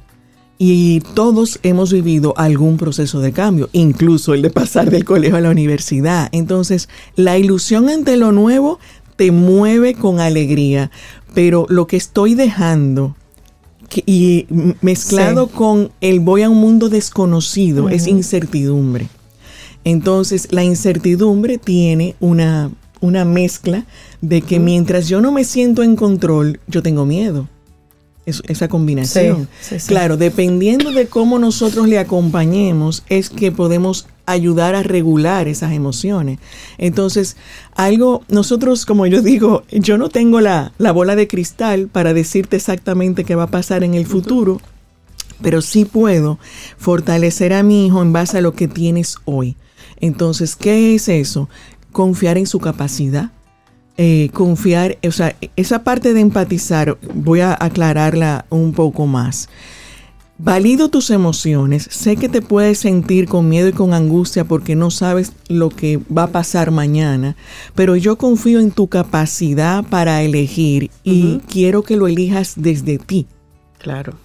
[0.58, 5.42] Y todos hemos vivido algún proceso de cambio, incluso el de pasar del colegio a
[5.42, 6.30] la universidad.
[6.32, 8.80] Entonces, la ilusión ante lo nuevo
[9.16, 10.92] te mueve con alegría,
[11.34, 13.16] pero lo que estoy dejando
[14.06, 14.48] y
[14.82, 19.08] mezclado con el voy a un mundo desconocido es incertidumbre.
[19.84, 22.72] Entonces, la incertidumbre tiene una,
[23.02, 23.86] una mezcla
[24.22, 27.50] de que mientras yo no me siento en control, yo tengo miedo
[28.26, 29.48] esa combinación.
[29.88, 36.40] Claro, dependiendo de cómo nosotros le acompañemos, es que podemos ayudar a regular esas emociones.
[36.78, 37.36] Entonces,
[37.76, 43.26] algo, nosotros, como yo digo, yo no tengo la, bola de cristal para decirte exactamente
[43.26, 44.62] qué va a pasar en el futuro,
[45.42, 46.40] pero sí puedo
[46.78, 49.58] fortalecer a mi hijo en base a lo que tienes hoy.
[50.00, 51.50] Entonces, ¿qué es eso?
[51.94, 53.32] confiar en su capacidad,
[53.98, 59.50] eh, confiar, o sea, esa parte de empatizar, voy a aclararla un poco más.
[60.40, 64.90] Valido tus emociones, sé que te puedes sentir con miedo y con angustia porque no
[64.90, 67.36] sabes lo que va a pasar mañana,
[67.76, 73.28] pero yo confío en tu capacidad para elegir y quiero que lo elijas desde ti.
[73.78, 74.16] Claro.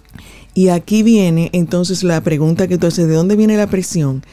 [0.55, 4.23] Y aquí viene entonces la pregunta que tú haces, ¿de dónde viene la presión?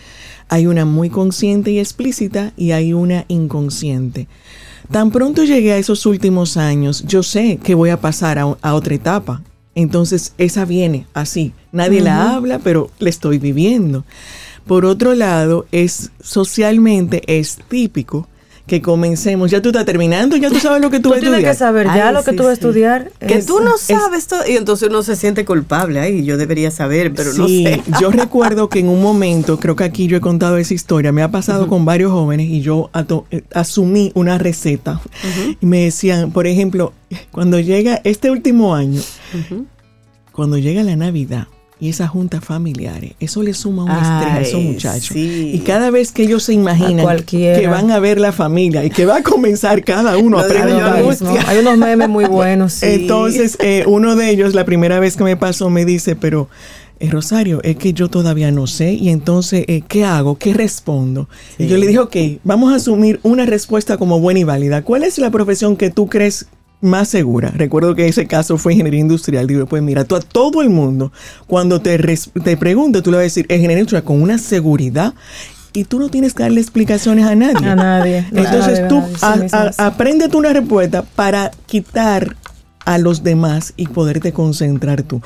[0.49, 4.29] Hay una muy consciente y explícita y hay una inconsciente.
[4.91, 8.75] Tan pronto llegué a esos últimos años, yo sé que voy a pasar a, a
[8.75, 9.43] otra etapa.
[9.75, 11.53] Entonces esa viene así.
[11.71, 14.05] Nadie la habla, pero la estoy viviendo.
[14.67, 18.27] Por otro lado, es socialmente es típico
[18.67, 19.51] que comencemos.
[19.51, 21.51] Ya tú estás terminando, ya tú sabes lo que tú, Tú vas a tienes que
[21.51, 21.57] estudiar.
[21.73, 22.61] saber ya Ay, lo que sí, tú vas a sí.
[22.61, 23.13] estudiar.
[23.21, 26.01] Que es- tú no es- sabes todo y entonces uno se siente culpable.
[26.01, 27.83] Ay, yo debería saber, pero no sí, sé.
[28.01, 31.23] yo recuerdo que en un momento, creo que aquí yo he contado esa historia, me
[31.23, 35.01] ha pasado con varios jóvenes y yo ato- eh, asumí una receta.
[35.61, 36.93] Y me decían, por ejemplo,
[37.31, 39.01] cuando llega este último año,
[40.33, 41.47] cuando llega la Navidad
[41.79, 45.09] y esas juntas familiares, eso le suma un estrés a esos muchachos.
[45.13, 45.51] sí.
[45.53, 49.05] Y cada vez que ellos se imaginan que van a ver la familia y que
[49.05, 51.05] va a comenzar cada uno a preguntar.
[51.05, 51.37] mismo.
[51.47, 52.75] Hay unos memes muy buenos.
[52.75, 52.87] sí.
[52.89, 56.49] Entonces, eh, uno de ellos, la primera vez que me pasó, me dice, pero
[56.99, 60.39] eh, Rosario, es que yo todavía no sé, y entonces, eh, ¿qué hago?
[60.39, 61.29] ¿Qué respondo?
[61.59, 64.83] Y yo le dije, ok, vamos a asumir una respuesta como buena y válida.
[64.83, 66.47] ¿Cuál es la profesión que tú crees
[66.81, 67.51] más segura?
[67.55, 69.47] Recuerdo que ese caso fue ingeniería industrial.
[69.47, 71.13] Digo, pues mira, tú a todo el mundo,
[71.47, 71.99] cuando te,
[72.45, 75.15] te pregunte, tú le vas a decir, ingeniería industrial con una seguridad.
[75.73, 77.69] Y tú no tienes que darle explicaciones a nadie.
[77.69, 78.19] A nadie.
[78.33, 79.79] Entonces tú nadie, sí a- mismo a- es.
[79.81, 82.37] apréndete una respuesta para quitar
[82.87, 85.21] a los demás y poderte concentrar tú.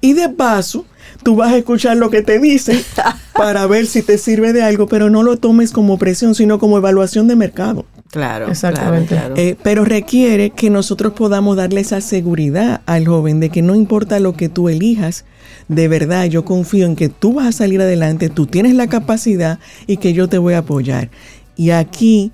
[0.00, 0.84] Y de paso,
[1.22, 2.80] tú vas a escuchar lo que te dicen
[3.34, 6.78] para ver si te sirve de algo, pero no lo tomes como presión, sino como
[6.78, 7.86] evaluación de mercado.
[8.10, 9.08] Claro, Exactamente.
[9.08, 9.48] claro, claro.
[9.48, 14.20] Eh, pero requiere que nosotros podamos darle esa seguridad al joven de que no importa
[14.20, 15.24] lo que tú elijas,
[15.66, 19.58] de verdad yo confío en que tú vas a salir adelante, tú tienes la capacidad
[19.88, 21.10] y que yo te voy a apoyar.
[21.56, 22.30] Y aquí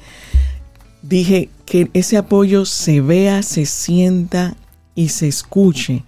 [1.02, 4.56] dije que ese apoyo se vea, se sienta
[4.94, 6.04] y se escuche.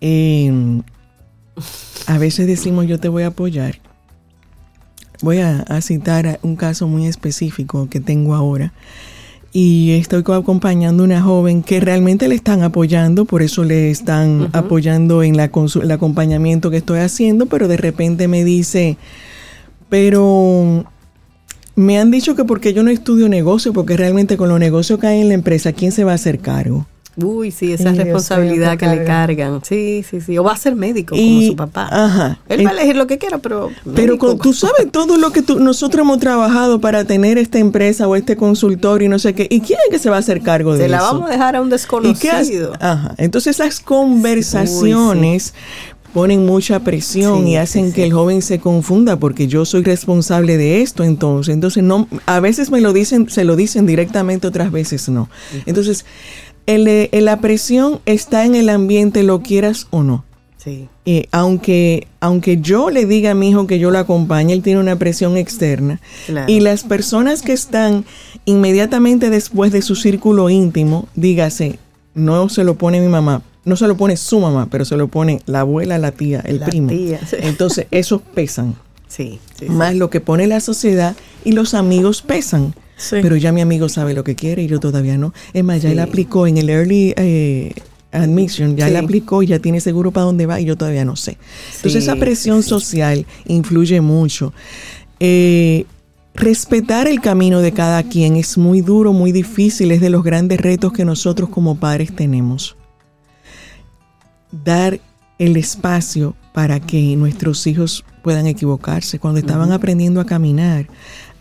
[0.00, 0.82] Eh,
[2.06, 3.80] a veces decimos yo te voy a apoyar.
[5.22, 8.72] Voy a, a citar un caso muy específico que tengo ahora.
[9.52, 13.90] Y estoy co- acompañando a una joven que realmente le están apoyando, por eso le
[13.90, 15.50] están apoyando en la
[15.82, 18.96] el acompañamiento que estoy haciendo, pero de repente me dice,
[19.90, 20.86] pero
[21.76, 25.06] me han dicho que porque yo no estudio negocio, porque realmente con los negocios que
[25.06, 26.86] hay en la empresa, ¿quién se va a hacer cargo?
[27.16, 29.60] Uy, sí, esa responsabilidad que le cargan.
[29.62, 30.38] Sí, sí, sí.
[30.38, 31.86] O va a ser médico como su papá.
[31.90, 32.38] Ajá.
[32.48, 33.70] Él va a Eh, elegir lo que quiera, pero.
[33.94, 38.08] Pero con- tú sabes todo lo que tú- nosotros hemos trabajado para tener esta empresa
[38.08, 39.46] o este consultorio y no sé qué.
[39.50, 41.06] ¿Y quién es que se va a hacer cargo de Se la eso?
[41.06, 41.76] vamos a dejar a un ¿Y qué
[42.30, 42.52] hace?
[42.52, 42.72] desconocido.
[42.80, 43.14] Ajá.
[43.18, 45.54] Entonces esas conversaciones
[46.14, 48.06] ponen mucha presión Sí, y hacen sí, que sí.
[48.06, 52.70] el joven se confunda porque yo soy responsable de esto, entonces, entonces no, a veces
[52.70, 55.30] me lo dicen, se lo dicen directamente, otras veces no.
[55.64, 56.04] Entonces,
[56.66, 60.24] el, eh, la presión está en el ambiente, lo quieras o no.
[60.58, 60.88] Sí.
[61.06, 64.78] Eh, aunque, aunque yo le diga a mi hijo que yo lo acompañe, él tiene
[64.78, 66.00] una presión externa.
[66.26, 66.52] Claro.
[66.52, 68.04] Y las personas que están
[68.44, 71.78] inmediatamente después de su círculo íntimo, dígase,
[72.14, 75.08] no se lo pone mi mamá, no se lo pone su mamá, pero se lo
[75.08, 76.88] pone la abuela, la tía, el La primo.
[76.90, 77.36] tía, sí.
[77.40, 78.76] Entonces, esos pesan.
[79.08, 79.68] Sí, sí, sí.
[79.68, 82.74] Más lo que pone la sociedad y los amigos pesan.
[82.96, 83.16] Sí.
[83.22, 85.32] Pero ya mi amigo sabe lo que quiere y yo todavía no.
[85.52, 85.92] Es más, ya Sí.
[85.94, 87.72] él aplicó en el early eh,
[88.12, 88.90] admission, ya Sí.
[88.90, 91.38] él aplicó y ya tiene seguro para dónde va y yo todavía no sé.
[91.76, 94.52] Entonces esa presión social influye mucho.
[95.18, 95.86] Eh,
[96.34, 100.60] respetar el camino de cada quien es muy duro, muy difícil, es de los grandes
[100.60, 102.76] retos que nosotros como padres tenemos.
[104.64, 105.00] Dar
[105.38, 109.18] el espacio para que nuestros hijos puedan equivocarse.
[109.18, 110.86] Cuando estaban aprendiendo a caminar,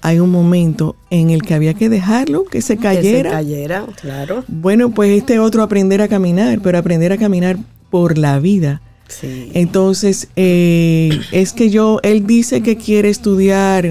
[0.01, 3.85] hay un momento en el que había que dejarlo, que se Que se cayera.
[3.99, 4.43] claro.
[4.47, 7.57] Bueno, pues este otro aprender a caminar, pero aprender a caminar
[7.89, 8.81] por la vida.
[9.07, 9.51] Sí.
[9.53, 13.85] Entonces, eh, es que yo, él dice que quiere estudiar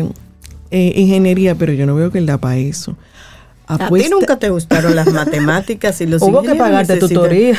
[0.70, 2.96] eh, ingeniería, pero yo no veo que él da para eso.
[3.66, 7.56] A ti nunca te gustaron las matemáticas y los Hubo que pagarte tutoría.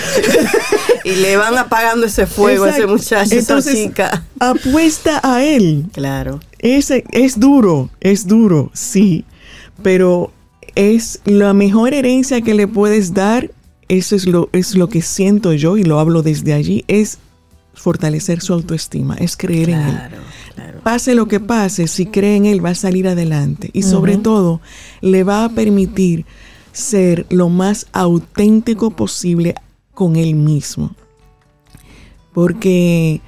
[1.06, 4.24] y le van apagando ese fuego a ese muchacho, Entonces, esa chica.
[4.40, 5.86] Apuesta a él.
[5.94, 6.42] Claro.
[6.62, 9.26] Ese, es duro, es duro, sí,
[9.82, 10.32] pero
[10.76, 13.52] es la mejor herencia que le puedes dar,
[13.88, 17.18] eso es lo, es lo que siento yo y lo hablo desde allí, es
[17.74, 19.98] fortalecer su autoestima, es creer en él.
[20.54, 20.82] Claro.
[20.84, 24.62] pase lo que pase, si cree en él va a salir adelante y sobre todo
[25.02, 26.26] le va a permitir
[26.74, 29.56] ser lo más auténtico posible
[29.96, 30.96] con él mismo.
[32.34, 33.22] Porque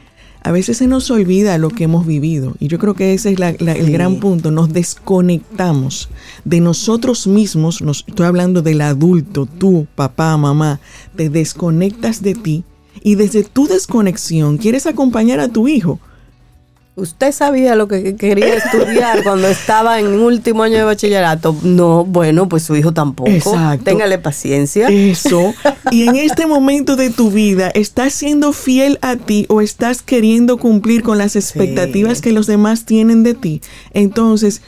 [0.43, 3.39] a veces se nos olvida lo que hemos vivido y yo creo que ese es
[3.39, 6.09] el gran punto, nos desconectamos
[6.43, 10.79] de nosotros mismos, nos, estoy hablando del adulto, tú, papá, mamá,
[11.15, 12.63] te desconectas de ti
[13.01, 15.99] y desde tu desconexión quieres acompañar a tu hijo
[16.95, 21.55] ¿Usted sabía lo que quería estudiar cuando estaba en último año de bachillerato?
[21.63, 23.31] No, bueno, pues su hijo tampoco.
[23.31, 23.85] Exacto.
[23.85, 24.89] Téngale paciencia.
[24.89, 25.55] Eso.
[25.89, 30.57] Y en este momento de tu vida, ¿estás siendo fiel a ti o estás queriendo
[30.57, 33.61] cumplir con las expectativas que los demás tienen de ti?
[33.95, 34.61] Entonces,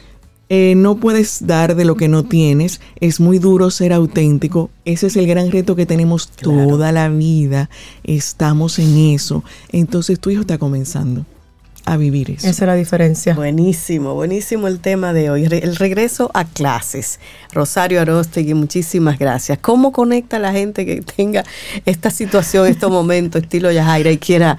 [0.49, 2.81] eh, no puedes dar de lo que no tienes.
[2.99, 4.71] Es muy duro ser auténtico.
[4.83, 7.69] Ese es el gran reto que tenemos toda la vida.
[8.03, 9.43] Estamos en eso.
[9.71, 11.23] Entonces, tu hijo está comenzando
[11.85, 12.47] a vivir eso.
[12.47, 13.33] Esa es la diferencia.
[13.35, 17.19] Buenísimo, buenísimo el tema de hoy, el regreso a clases.
[17.51, 19.59] Rosario Arostegui, muchísimas gracias.
[19.59, 21.43] ¿Cómo conecta la gente que tenga
[21.85, 24.57] esta situación, estos momentos, estilo Yajaira, y quiera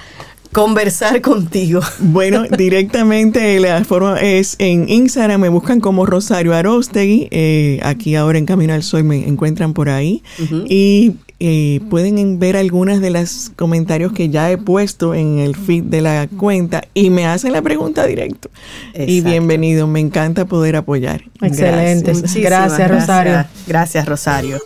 [0.52, 1.80] conversar contigo?
[1.98, 8.38] Bueno, directamente la forma es en Instagram, me buscan como Rosario Arostegui, eh, aquí ahora
[8.38, 10.22] en Camino al Sol me encuentran por ahí.
[10.68, 15.84] Y eh, pueden ver algunas de los comentarios que ya he puesto en el feed
[15.84, 18.48] de la cuenta y me hacen la pregunta directo.
[18.94, 21.24] Y bienvenido, me encanta poder apoyar.
[21.42, 23.44] Excelente, gracias, gracias Rosario.
[23.66, 24.58] Gracias Rosario.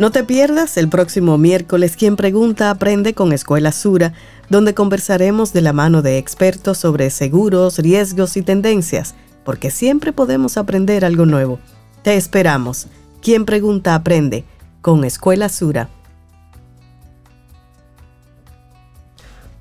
[0.00, 4.14] No te pierdas el próximo miércoles Quien Pregunta Aprende con Escuela Sura,
[4.48, 10.56] donde conversaremos de la mano de expertos sobre seguros, riesgos y tendencias, porque siempre podemos
[10.56, 11.58] aprender algo nuevo.
[12.02, 12.86] Te esperamos.
[13.20, 14.46] Quien Pregunta Aprende
[14.80, 15.90] con Escuela Sura.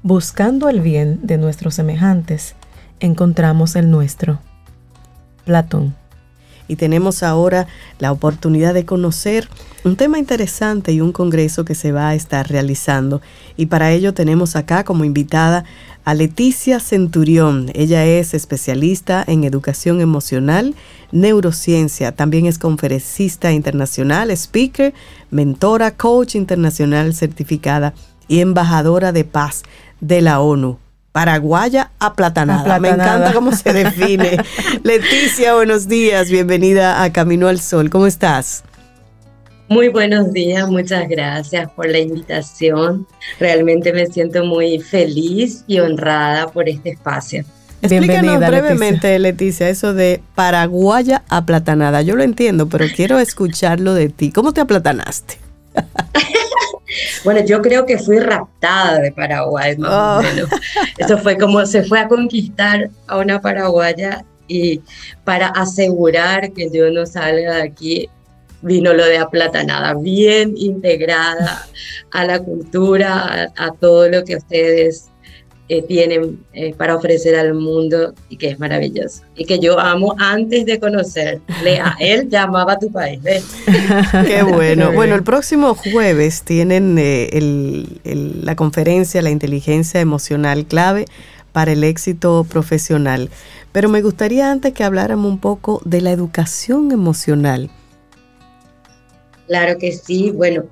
[0.04, 2.56] Buscando el bien de nuestros semejantes,
[3.02, 4.40] encontramos el nuestro.
[5.44, 5.96] Platón
[6.70, 7.68] y tenemos ahora
[7.98, 9.50] la oportunidad de conocer
[9.84, 13.22] un tema interesante y un congreso que se va a estar realizando.
[13.58, 15.66] Y para ello tenemos acá como invitada
[16.06, 17.72] a Leticia Centurión.
[17.74, 20.76] Ella es especialista en educación emocional,
[21.12, 24.94] neurociencia, también es conferencista internacional, speaker,
[25.32, 27.94] mentora, coach internacional certificada
[28.28, 29.64] y embajadora de paz
[30.02, 30.78] de la ONU
[31.12, 32.80] paraguaya aplatanada.
[32.80, 34.38] Me encanta cómo se define.
[34.84, 37.90] Leticia, buenos días, bienvenida a Camino al Sol.
[37.90, 38.64] ¿Cómo estás?
[39.70, 43.06] Muy buenos días, muchas gracias por la invitación.
[43.40, 47.46] Realmente me siento muy feliz y honrada por este espacio.
[47.84, 49.70] Explícanos brevemente, Leticia.
[49.70, 52.02] eso de paraguaya aplatanada.
[52.02, 54.32] Yo lo entiendo, pero quiero escucharlo de ti.
[54.32, 55.38] ¿Cómo te aplatanaste?
[57.24, 60.22] Bueno, yo creo que fui raptada de Paraguay, más o ah.
[60.24, 60.50] menos.
[60.98, 64.82] Eso fue como se fue a conquistar a una paraguaya y
[65.24, 68.10] para asegurar que yo no salga de aquí,
[68.62, 71.66] vino lo de aplatanada, bien integrada
[72.12, 75.10] a la cultura, a todo lo que ustedes
[75.88, 79.22] tienen eh, para ofrecer al mundo y que es maravilloso.
[79.36, 83.20] Y que yo amo antes de conocerle a él, llamaba a tu país.
[84.28, 84.92] Qué bueno.
[84.92, 91.06] bueno, el próximo jueves tienen eh, la conferencia La inteligencia emocional clave
[91.52, 93.30] para el éxito profesional.
[93.72, 97.70] Pero me gustaría antes que habláramos un poco de la educación emocional.
[99.50, 100.32] Claro que sí.
[100.32, 100.64] Bueno,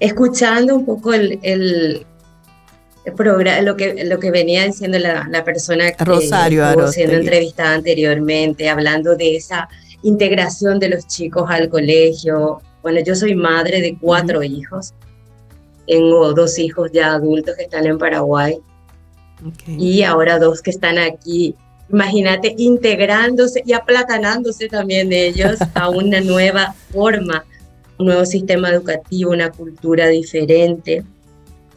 [0.00, 2.04] escuchando un poco el
[3.62, 8.68] lo que, lo que venía diciendo la, la persona que Rosario estuvo siendo entrevistada anteriormente,
[8.68, 9.68] hablando de esa
[10.02, 12.60] integración de los chicos al colegio.
[12.82, 14.94] Bueno, yo soy madre de cuatro hijos.
[15.86, 18.56] Tengo dos hijos ya adultos que están en Paraguay
[19.66, 21.54] y ahora dos que están aquí.
[21.90, 27.44] Imagínate integrándose y aplatanándose también ellos a una nueva forma,
[27.98, 31.04] un nuevo sistema educativo, una cultura diferente.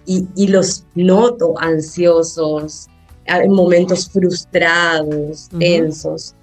[0.05, 2.87] Y, los noto ansiosos,
[3.25, 6.33] en momentos frustrados, tensos.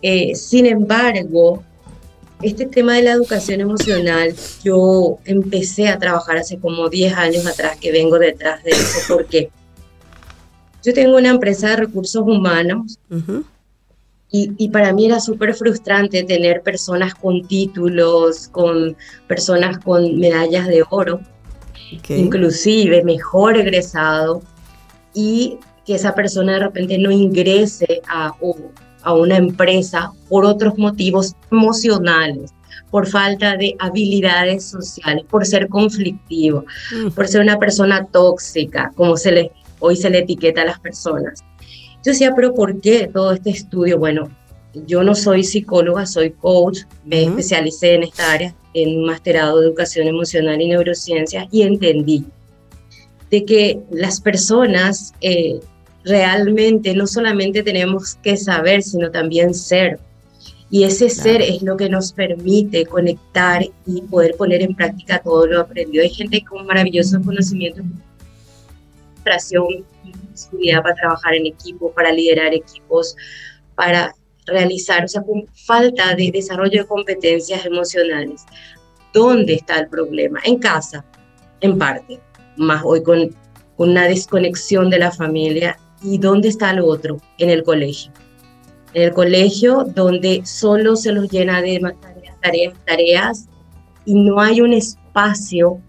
[0.00, 1.62] Eh, sin embargo,
[2.42, 7.76] este tema de la educación emocional, yo empecé a trabajar hace como 10 años atrás
[7.78, 9.50] que vengo detrás de eso, porque
[10.82, 12.98] yo tengo una empresa de recursos humanos
[14.32, 18.96] y, y, para mí era súper frustrante tener personas con títulos, con
[19.28, 21.20] personas con medallas de oro,
[22.08, 24.42] inclusive mejor egresado,
[25.14, 28.32] y que esa persona de repente no ingrese a,
[29.02, 32.54] a una empresa por otros motivos emocionales,
[32.90, 36.64] por falta de habilidades sociales, por ser conflictivo,
[36.94, 37.10] mm.
[37.10, 41.44] por ser una persona tóxica, como se le, hoy se le etiqueta a las personas.
[42.04, 43.98] Yo decía, pero ¿por qué todo este estudio?
[43.98, 44.30] Bueno,
[44.86, 49.66] yo no soy psicóloga, soy coach, me especialicé en esta área, en un masterado de
[49.66, 52.24] educación emocional y neurociencia, y entendí
[53.30, 55.60] de que las personas eh,
[56.04, 59.98] realmente no solamente tenemos que saber, sino también ser.
[60.70, 65.46] Y ese ser es lo que nos permite conectar y poder poner en práctica todo
[65.46, 66.02] lo aprendido.
[66.02, 67.84] Hay gente con maravillosos conocimientos,
[70.34, 73.16] seguridad para trabajar en equipo, para liderar equipos,
[73.74, 74.14] para
[74.46, 78.44] realizar, o sea, con falta de desarrollo de competencias emocionales.
[79.12, 80.40] ¿Dónde está el problema?
[80.44, 81.04] En casa,
[81.60, 82.20] en parte,
[82.56, 83.30] más hoy con
[83.76, 85.78] una desconexión de la familia.
[86.02, 87.18] ¿Y dónde está lo otro?
[87.38, 88.12] En el colegio.
[88.94, 93.48] En el colegio, donde solo se los llena de tareas, tareas, tareas,
[94.04, 95.01] y no hay un espacio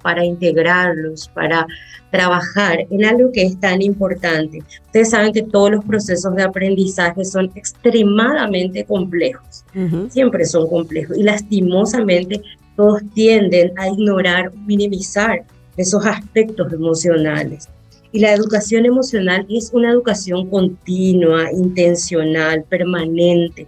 [0.02, 1.66] para integrarlos, para
[2.12, 4.62] trabajar en algo que es tan importante.
[4.86, 9.66] Ustedes saben que todos los procesos de aprendizaje son extremadamente complejos,
[10.10, 12.42] siempre son complejos y lastimosamente
[12.76, 15.44] todos tienden a ignorar, minimizar
[15.78, 17.68] esos aspectos emocionales.
[18.12, 23.66] Y la educación emocional es una educación continua, intencional, permanente,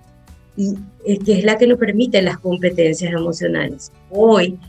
[0.56, 0.76] y
[1.18, 3.92] que es la que nos permite las competencias emocionales.
[4.12, 4.60] Hoy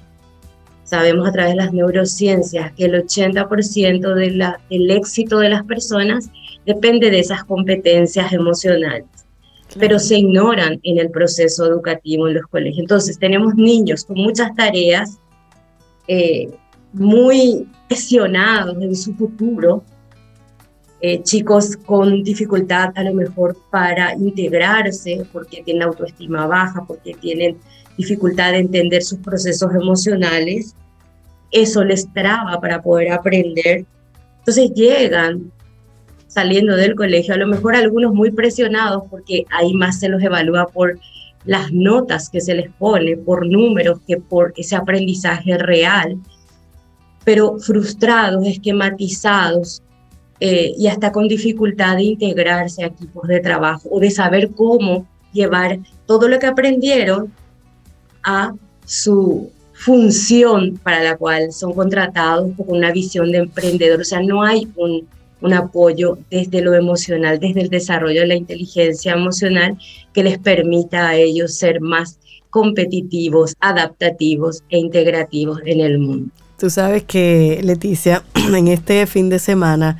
[0.86, 5.64] Sabemos a través de las neurociencias que el 80% de la, del éxito de las
[5.64, 6.30] personas
[6.64, 9.04] depende de esas competencias emocionales,
[9.80, 12.78] pero se ignoran en el proceso educativo en los colegios.
[12.78, 15.18] Entonces tenemos niños con muchas tareas
[16.06, 16.50] eh,
[16.92, 19.82] muy presionados en su futuro,
[21.00, 27.58] eh, chicos con dificultad a lo mejor para integrarse porque tienen autoestima baja, porque tienen
[27.96, 30.74] dificultad de entender sus procesos emocionales,
[31.50, 33.84] eso les traba para poder aprender.
[34.40, 35.50] Entonces llegan
[36.26, 40.66] saliendo del colegio, a lo mejor algunos muy presionados porque ahí más se los evalúa
[40.66, 40.98] por
[41.46, 46.18] las notas que se les pone, por números que por ese aprendizaje real,
[47.24, 49.82] pero frustrados, esquematizados
[50.40, 55.06] eh, y hasta con dificultad de integrarse a equipos de trabajo o de saber cómo
[55.32, 57.32] llevar todo lo que aprendieron
[58.26, 58.52] a
[58.84, 64.00] su función para la cual son contratados con una visión de emprendedor.
[64.00, 65.06] O sea, no hay un,
[65.40, 69.78] un apoyo desde lo emocional, desde el desarrollo de la inteligencia emocional
[70.12, 72.18] que les permita a ellos ser más
[72.50, 76.30] competitivos, adaptativos e integrativos en el mundo.
[76.58, 79.98] Tú sabes que, Leticia, en este fin de semana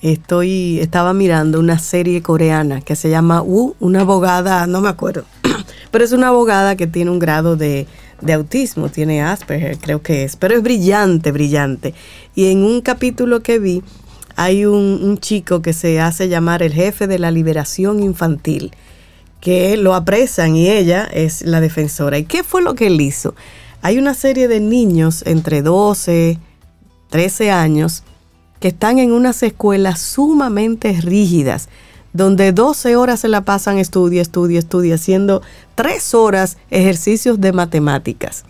[0.00, 5.24] estoy, estaba mirando una serie coreana que se llama Wu, una abogada, no me acuerdo,
[5.90, 7.86] pero es una abogada que tiene un grado de,
[8.32, 11.94] autismo, tiene Asperger, creo que es, pero es brillante, brillante.
[12.34, 13.82] Y en un capítulo que vi,
[14.36, 18.72] hay un, un chico que se hace llamar el jefe de la liberación infantil,
[19.40, 22.18] que lo apresan y ella es la defensora.
[22.18, 23.34] ¿Y qué fue lo que él hizo?
[23.82, 26.38] Hay una serie de niños entre 12,
[27.10, 28.02] 13 años
[28.60, 31.68] que están en unas escuelas sumamente rígidas,
[32.12, 35.42] donde 12 horas se la pasan estudia, estudia, estudia, haciendo
[35.74, 38.44] 3 horas ejercicios de matemáticas.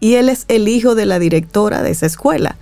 [0.00, 2.56] Y él es el hijo de la directora de esa escuela.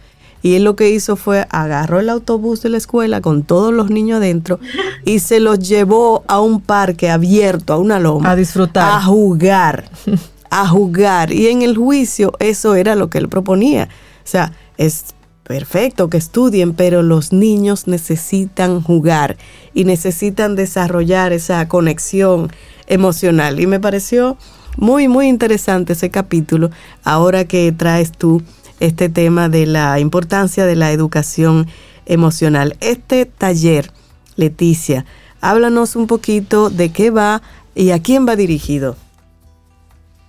[0.44, 3.88] Y él lo que hizo fue agarró el autobús de la escuela con todos los
[3.88, 4.60] niños adentro
[5.06, 8.30] y se los llevó a un parque abierto, a una loma.
[8.30, 8.92] A disfrutar.
[8.92, 9.88] A jugar.
[10.50, 11.32] A jugar.
[11.32, 13.88] Y en el juicio eso era lo que él proponía.
[14.18, 15.14] O sea, es
[15.44, 19.36] perfecto que estudien, pero los niños necesitan jugar
[19.74, 22.50] y necesitan desarrollar esa conexión
[22.86, 23.60] emocional.
[23.60, 24.36] Y me pareció
[24.76, 26.70] muy, muy interesante ese capítulo
[27.04, 28.42] ahora que traes tú
[28.80, 31.68] este tema de la importancia de la educación
[32.06, 32.76] emocional.
[32.80, 33.90] Este taller,
[34.36, 35.04] Leticia,
[35.40, 37.42] háblanos un poquito de qué va
[37.74, 38.96] y a quién va dirigido.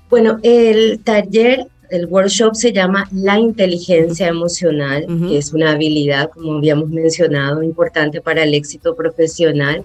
[0.09, 6.57] Bueno, el taller el workshop se llama La inteligencia emocional, que es una habilidad, como
[6.57, 9.83] habíamos mencionado, importante para el éxito profesional,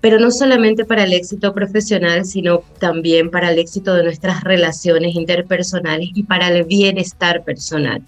[0.00, 5.14] pero no solamente para el éxito profesional, sino también para el éxito de nuestras relaciones
[5.14, 8.02] interpersonales y para el bienestar personal.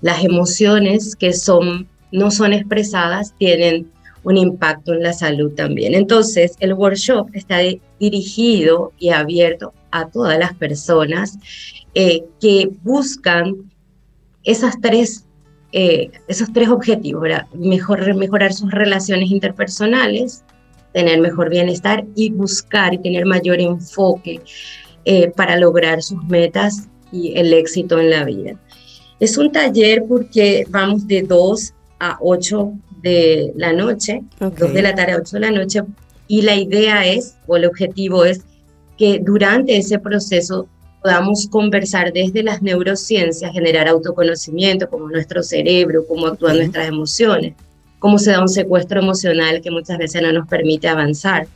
[0.00, 3.90] Las emociones que son, no son expresadas tienen
[4.28, 5.94] un impacto en la salud también.
[5.94, 7.60] Entonces, el workshop está
[7.98, 11.38] dirigido y abierto a todas las personas
[11.94, 13.72] eh, que buscan
[14.44, 15.24] esas tres
[15.72, 17.28] eh, esos tres objetivos.
[17.54, 20.44] Mejor, mejorar sus relaciones interpersonales,
[20.92, 24.40] tener mejor bienestar y buscar y tener mayor enfoque
[25.04, 28.58] eh, para lograr sus metas y el éxito en la vida.
[29.20, 32.72] Es un taller porque vamos de 2 a 8
[33.02, 35.82] de la noche, 2 de la tarde a 8 de la noche,
[36.26, 38.42] y la idea es, o el objetivo es,
[38.96, 40.68] que durante ese proceso
[41.02, 47.54] podamos conversar desde las neurociencias, generar autoconocimiento, como nuestro cerebro, cómo actúan nuestras emociones,
[47.98, 51.46] cómo se da un secuestro emocional que muchas veces no nos permite avanzar.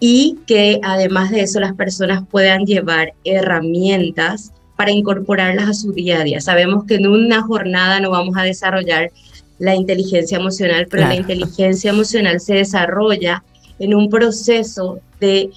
[0.00, 6.20] Y que además de eso las personas puedan llevar herramientas para incorporarlas a su día
[6.20, 6.40] a día.
[6.40, 9.10] Sabemos que en una jornada no vamos a desarrollar
[9.58, 13.44] la inteligencia emocional, pero la inteligencia emocional se desarrolla
[13.78, 15.50] en un proceso de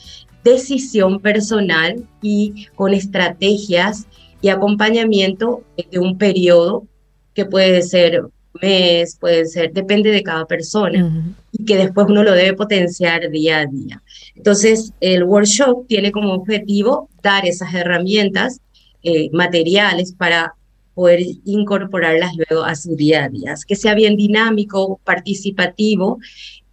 [0.43, 4.07] decisión personal y con estrategias
[4.41, 6.85] y acompañamiento de un periodo
[7.33, 8.23] que puede ser
[8.61, 13.59] mes, puede ser, depende de cada persona y que después uno lo debe potenciar día
[13.59, 14.01] a día.
[14.35, 18.59] Entonces, el workshop tiene como objetivo dar esas herramientas
[19.03, 20.53] eh, materiales para
[20.93, 26.19] poder incorporarlas luego a su día a día, que sea bien dinámico, participativo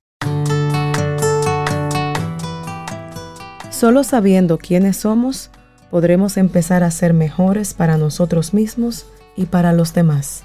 [3.71, 5.49] Solo sabiendo quiénes somos,
[5.89, 10.43] podremos empezar a ser mejores para nosotros mismos y para los demás.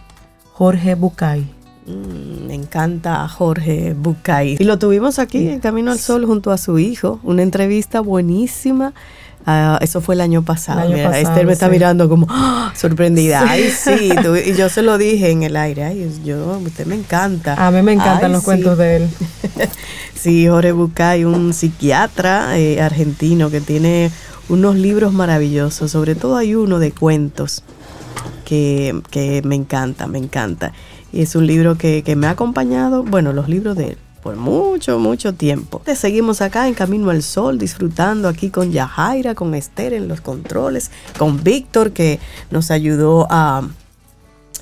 [0.57, 1.47] Jorge Bucay.
[1.85, 4.57] Mm, me encanta Jorge Bucay.
[4.59, 7.21] Y lo tuvimos aquí en Camino al Sol junto a su hijo.
[7.25, 8.95] Una entrevista buenísima.
[9.45, 10.95] Ah, eso fue el año pasado.
[10.95, 12.73] Esther me está mirando como ¡ah!
[12.75, 13.45] sorprendida.
[13.47, 14.11] Ay, sí.
[14.47, 15.85] y yo se lo dije en el aire.
[15.85, 17.55] Ay, yo, usted me encanta.
[17.67, 19.11] A mí me encantan los cuentos de él.
[20.15, 24.11] sí, Jorge Bucay, un psiquiatra eh, argentino que tiene
[24.49, 25.91] unos libros maravillosos.
[25.91, 27.63] Sobre todo hay uno de cuentos
[28.45, 30.73] que, me encanta, me encanta.
[31.13, 34.99] Y es un libro que, me ha acompañado, bueno, los libros de él, por mucho,
[34.99, 35.83] mucho tiempo.
[35.95, 40.91] Seguimos acá en Camino al Sol, disfrutando aquí con Yajaira, con Esther en los controles,
[41.19, 42.19] con Víctor que
[42.51, 43.69] nos ayudó a,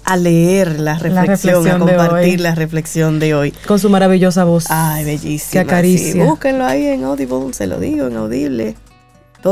[0.05, 3.53] a leer la reflexión, a compartir la reflexión de hoy.
[3.67, 4.67] Con su maravillosa voz.
[4.69, 5.53] Ay, bellísima.
[5.53, 6.25] Que acaricia.
[6.25, 8.77] búsquenlo ahí en Audible, se lo digo, en Audible.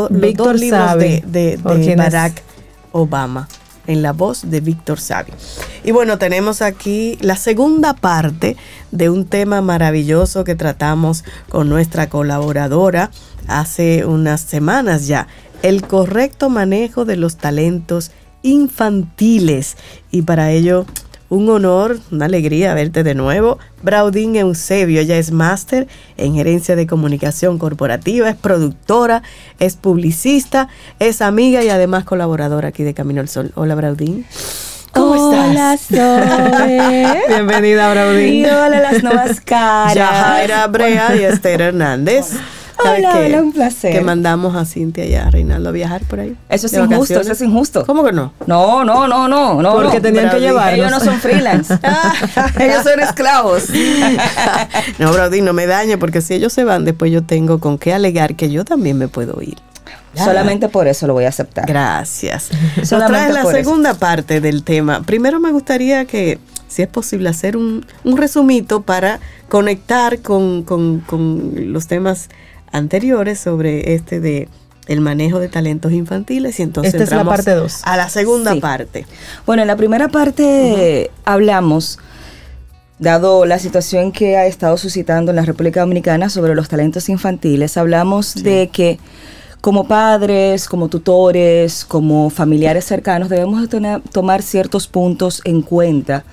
[0.09, 2.43] Víctor libros de, de, de Barack
[2.93, 3.47] Obama
[3.87, 5.33] en la voz de Víctor Savi.
[5.85, 8.57] Y bueno, tenemos aquí la segunda parte
[8.91, 13.11] de un tema maravilloso que tratamos con nuestra colaboradora
[13.49, 15.27] hace unas semanas ya,
[15.63, 18.11] el correcto manejo de los talentos
[18.43, 19.77] infantiles.
[20.11, 20.87] Y para ello
[21.33, 23.59] un honor, una alegría verte de nuevo.
[23.83, 29.23] Braudín Eusebio, ella es máster en gerencia de comunicación corporativa, es productora,
[29.59, 30.69] es publicista,
[30.99, 33.51] es amiga y además colaboradora aquí de Camino al Sol.
[33.55, 34.27] Hola Braudín.
[34.93, 36.69] ¿Cómo Hola, estás?
[37.29, 38.35] Bienvenida, Braudín.
[38.35, 39.95] Y hola las nuevas caras.
[39.95, 42.33] Yajaira Brea y Esther Hernández.
[42.33, 43.93] Hola, hola, un placer.
[43.93, 46.37] Que mandamos a Cintia y a Reinaldo a viajar por ahí.
[46.49, 47.85] Eso es injusto, eso es injusto.
[47.87, 48.33] ¿Cómo que no?
[48.47, 49.73] No, no, no, no, no.
[49.75, 50.79] Porque tenían que llevarlos.
[50.79, 51.75] Ellos no son freelance.
[52.61, 53.65] ellos son esclavos.
[54.99, 57.93] no, Brody, no me dañe, porque si ellos se van, después yo tengo con qué
[57.93, 59.57] alegar que yo también me puedo ir.
[60.15, 60.25] Ya.
[60.27, 61.67] Solamente por eso lo voy a aceptar.
[61.67, 62.51] Gracias.
[62.77, 63.65] Nos Solamente traes la por eso.
[63.65, 65.03] segunda parte del tema.
[65.03, 71.01] Primero me gustaría que, si es posible, hacer un, un resumito para conectar con, con-
[71.01, 72.29] con los temas
[72.73, 74.49] anteriores sobre este de
[74.89, 77.81] el manejo de talentos infantiles y entonces Esta es la parte dos.
[77.85, 78.61] a la segunda Sí.
[78.61, 79.07] parte.
[79.47, 82.01] Bueno, en la primera parte hablamos,
[82.99, 87.77] dado la situación que ha estado suscitando en la República Dominicana sobre los talentos infantiles,
[87.77, 88.99] hablamos de que
[89.63, 96.25] como padres, como tutores, como familiares cercanos, debemos de tener- tomar ciertos puntos en cuenta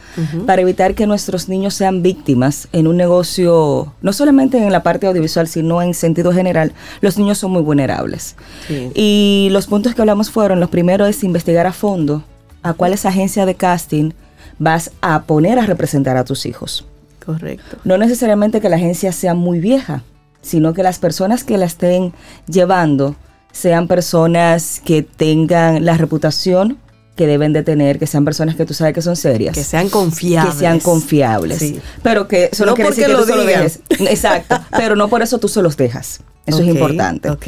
[0.48, 5.06] para evitar que nuestros niños sean víctimas en un negocio, no solamente en la parte
[5.06, 8.36] audiovisual, sino en sentido general, los niños son muy vulnerables.
[8.68, 8.90] Sí.
[8.96, 12.24] Y los puntos que hablamos fueron, los primeros es investigar a fondo
[12.64, 14.12] a cuáles agencias de casting
[14.58, 16.86] vas a poner a representar a tus hijos.
[17.24, 17.78] Correcto.
[17.84, 20.02] No necesariamente que la agencia sea muy vieja,
[20.42, 22.14] sino que las personas que la estén
[22.48, 23.16] llevando
[23.52, 26.78] sean personas que tengan la reputación
[27.20, 29.54] que deben de tener, que sean personas que tú sabes que son serias.
[29.54, 30.54] Que sean confiables.
[30.54, 31.58] Que sean confiables.
[31.60, 31.82] Sí.
[32.02, 33.82] Pero que eso no, No quiere decir porque que lo tú dejes.
[34.10, 34.58] Exacto.
[34.72, 36.22] Pero no por eso tú se los dejas.
[36.46, 37.30] Eso es importante.
[37.30, 37.46] ok.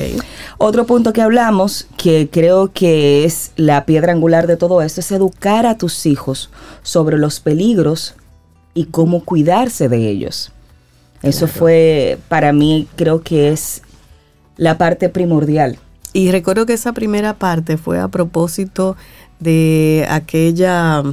[0.57, 5.09] Otro punto que hablamos, que creo que es la piedra angular de todo esto, es
[5.11, 6.49] educar a tus hijos
[6.83, 8.15] sobre los peligros
[8.73, 10.51] y cómo cuidarse de ellos.
[11.24, 13.84] Eso fue, para mí, creo que es
[14.57, 15.78] la parte primordial.
[16.13, 18.97] Y recuerdo que esa primera parte fue a propósito
[19.39, 21.03] de aquella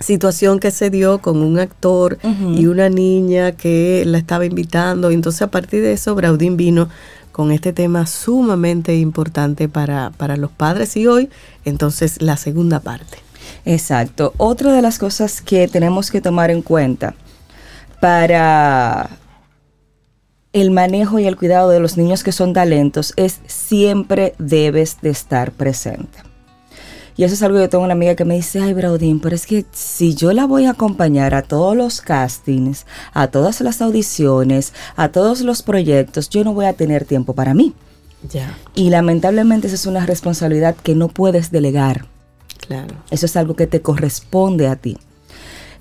[0.00, 2.18] situación que se dio con un actor
[2.54, 5.10] y una niña que la estaba invitando.
[5.10, 6.88] Y entonces a partir de eso Braudín vino
[7.32, 11.28] con este tema sumamente importante para, para los padres y hoy
[11.64, 13.18] entonces la segunda parte.
[13.64, 14.32] Exacto.
[14.38, 17.14] Otra de las cosas que tenemos que tomar en cuenta
[18.00, 19.08] para
[20.60, 25.10] el manejo y el cuidado de los niños que son talentos es siempre debes de
[25.10, 26.18] estar presente.
[27.14, 29.46] Y eso es algo que tengo una amiga que me dice, ay Braudín, pero es
[29.46, 34.72] que si yo la voy a acompañar a todos los castings, a todas las audiciones,
[34.96, 37.74] a todos los proyectos, yo no voy a tener tiempo para mí.
[38.26, 42.06] Ya, Y lamentablemente esa es una responsabilidad que no puedes delegar.
[42.66, 42.94] claro.
[43.10, 44.96] Eso es algo que te corresponde a ti.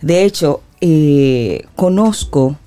[0.02, 2.58] De hecho, eh, conozco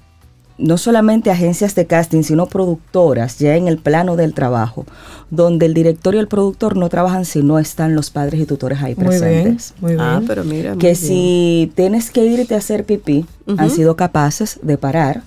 [0.59, 4.85] no solamente agencias de casting, sino productoras ya en el plano del trabajo,
[5.31, 8.83] donde el director y el productor no trabajan si no están los padres y tutores
[8.83, 9.75] ahí Muy bien, presentes.
[9.81, 10.01] muy bien.
[10.03, 10.71] Ah, pero mira.
[10.71, 10.97] muy Que bien.
[10.97, 13.25] si tienes que irte a hacer pipí,
[13.57, 15.23] han sido capaces de parar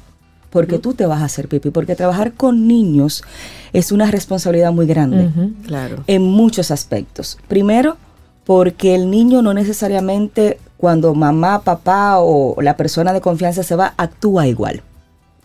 [0.49, 3.23] porque tú te vas a hacer pipí, porque trabajar con niños
[3.71, 5.29] es una responsabilidad muy grande.
[5.65, 6.03] Claro.
[6.07, 7.37] en muchos aspectos.
[7.47, 7.95] Primero,
[8.43, 13.93] porque el niño no necesariamente cuando mamá, papá o la persona de confianza se va,
[13.95, 14.81] actúa igual.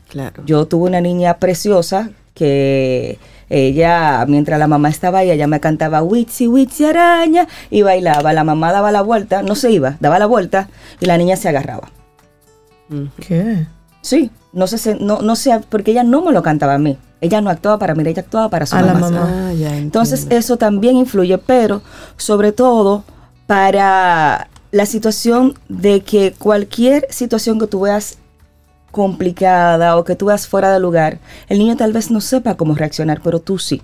[0.09, 0.43] Claro.
[0.47, 6.03] Yo tuve una niña preciosa que ella, mientras la mamá estaba ahí, ella me cantaba
[6.03, 8.33] Witsi, Witsi araña y bailaba.
[8.33, 10.69] La mamá daba la vuelta, no se iba, daba la vuelta
[11.01, 11.91] y la niña se agarraba.
[13.27, 13.67] ¿Qué?
[14.01, 16.99] Sí, no sé, no, no sé, porque ella no me lo cantaba a mí.
[17.21, 19.11] Ella no actuaba para mí, ella actuaba para su A la mamá.
[19.11, 19.49] mamá.
[19.49, 21.83] Ah, ya Entonces eso también influye, pero
[22.17, 23.05] sobre todo
[23.47, 28.19] para la situación de que cualquier situación que tú veas
[28.91, 31.19] complicada o que tú veas fuera de lugar,
[31.49, 33.83] el niño tal vez no sepa cómo reaccionar, pero tú sí.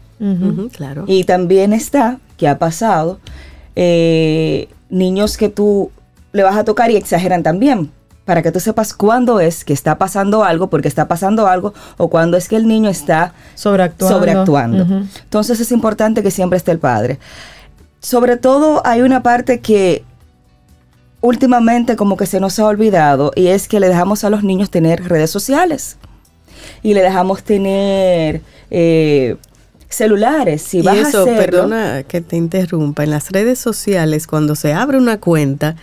[0.73, 1.05] Claro.
[1.07, 3.19] Y también está, que ha pasado,
[3.77, 5.91] eh, niños que tú
[6.33, 7.91] le vas a tocar y exageran también,
[8.25, 12.09] para que tú sepas cuándo es que está pasando algo, porque está pasando algo, o
[12.09, 13.35] cuándo es que el niño está
[14.09, 14.87] Sobreactuando.
[15.25, 17.19] Entonces es importante que siempre esté el padre.
[18.01, 20.05] Sobre todo hay una parte que
[21.23, 24.71] últimamente como que se nos ha olvidado y es que le dejamos a los niños
[24.71, 25.97] tener redes sociales
[26.83, 29.37] y le dejamos tener eh,
[29.89, 30.63] celulares.
[30.63, 34.55] Si y vas eso, a hacerlo, perdona que te interrumpa, en las redes sociales cuando
[34.57, 35.77] se abre una cuenta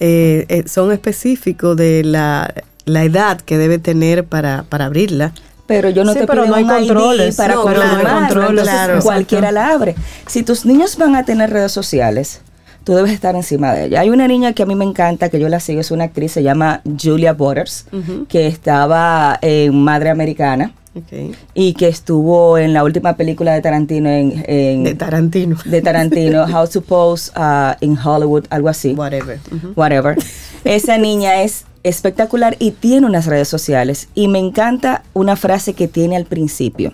[0.00, 2.52] eh, eh, son específicos de la,
[2.84, 5.32] la edad que debe tener para, para abrirla.
[5.66, 7.36] pero yo no Sí, te pero pido no hay controles.
[7.36, 9.02] para No, pero no hay confirmar, controles, entonces claro.
[9.02, 9.94] cualquiera la abre.
[10.26, 12.40] Si tus niños van a tener redes sociales,
[12.84, 14.00] tú debes estar encima de ella.
[14.00, 16.32] Hay una niña que a mí me encanta, que yo la sigo, es una actriz,
[16.32, 17.86] se llama Julia Borders,
[18.28, 21.34] que estaba en Madre Americana Ok.
[21.54, 25.56] y que estuvo en la última película de Tarantino en, en- De Tarantino.
[25.64, 29.38] de Tarantino, How to Pose uh, in Hollywood, algo así Whatever.
[29.74, 30.16] Whatever.
[30.64, 34.08] Esa niña es espectacular y tiene unas redes sociales.
[34.14, 36.92] Y me encanta una frase que tiene al principio.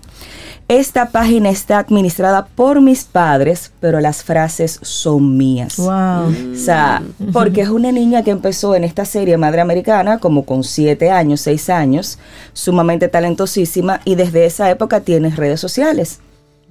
[0.69, 5.79] Esta página está administrada por mis padres, pero las frases son mías.
[5.79, 6.53] Wow.
[6.53, 7.03] O sea,
[7.33, 11.41] porque es una niña que empezó en esta serie Madre Americana como con siete años,
[11.41, 12.19] seis años,
[12.53, 16.19] sumamente talentosísima y desde esa época tiene redes sociales.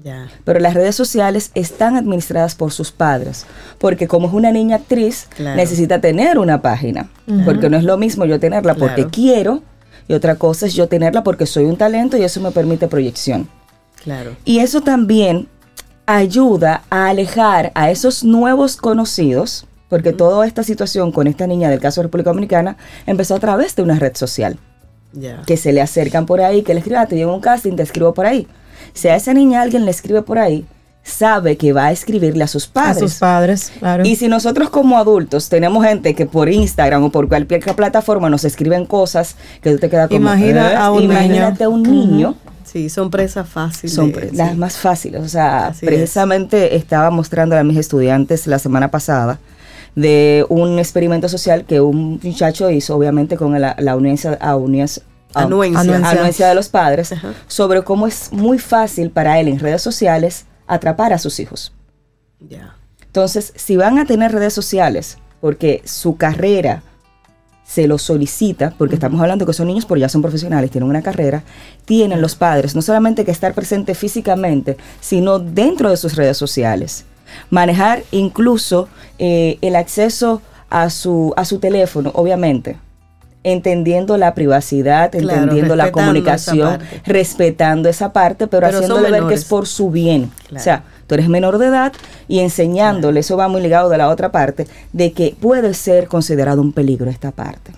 [0.03, 0.27] Ya.
[0.43, 3.47] Pero las redes sociales están administradas por sus padres,
[3.79, 5.55] porque como es una niña actriz, Claro.
[5.57, 7.09] necesita tener una página,
[7.45, 9.09] porque no es lo mismo yo tenerla porque Claro.
[9.11, 9.61] quiero
[10.07, 13.49] y otra cosa es yo tenerla porque soy un talento y eso me permite proyección.
[14.03, 14.35] Claro.
[14.45, 15.47] Y eso también
[16.05, 21.79] ayuda a alejar a esos nuevos conocidos, porque toda esta situación con esta niña del
[21.79, 24.57] caso de República Dominicana empezó a través de una red social
[25.13, 25.41] Ya.
[25.45, 27.83] que se le acercan por ahí, que le escriban, "Ah, te llevo un casting, te
[27.83, 28.47] escribo por ahí.
[28.93, 30.65] Si a esa niña alguien le escribe por ahí,
[31.03, 32.99] sabe que va a escribirle a sus A padres.
[33.11, 34.05] sus padres, claro.
[34.05, 38.43] Y si nosotros como adultos tenemos gente que por Instagram o por cualquier plataforma nos
[38.43, 40.19] escriben cosas que tú te quedas como...
[40.19, 40.75] Imagina "¿Eh?".
[40.75, 42.35] a un Imagínate a un niño.
[42.71, 43.95] Sí, son presas fáciles.
[43.95, 44.57] Son pre- las sí.
[44.57, 45.21] más fáciles.
[45.21, 49.39] O sea, Así precisamente estaba mostrando a mis estudiantes la semana pasada
[49.95, 55.03] de un experimento social que un muchacho hizo, obviamente con la, la anuencia, anuencia-
[55.33, 55.81] Anuencia.
[55.81, 56.09] Anuencia.
[56.11, 57.33] anuencia de los padres, Ajá.
[57.47, 61.73] sobre cómo es muy fácil para él en redes sociales atrapar a sus hijos.
[62.39, 62.75] Ya.
[63.05, 66.81] Entonces, si van a tener redes sociales, porque su carrera
[67.67, 71.01] se lo solicita, porque estamos hablando que son niños, pero ya son profesionales, tienen una
[71.01, 71.43] carrera,
[71.83, 77.03] tienen los padres no solamente que estar presente físicamente, sino dentro de sus redes sociales.
[77.49, 78.87] Manejar incluso
[79.19, 82.77] eh, el acceso a su, a su teléfono, obviamente,
[83.43, 89.27] entendiendo la privacidad, Claro, entendiendo la comunicación, esa respetando esa parte, pero, Pero haciéndole ver
[89.27, 90.31] que es por su bien.
[90.47, 90.61] Claro.
[90.61, 91.93] O sea, tú eres menor de edad
[92.27, 96.61] y enseñándole, eso va muy ligado de la otra parte, de que puede ser considerado
[96.61, 97.71] un peligro esta parte.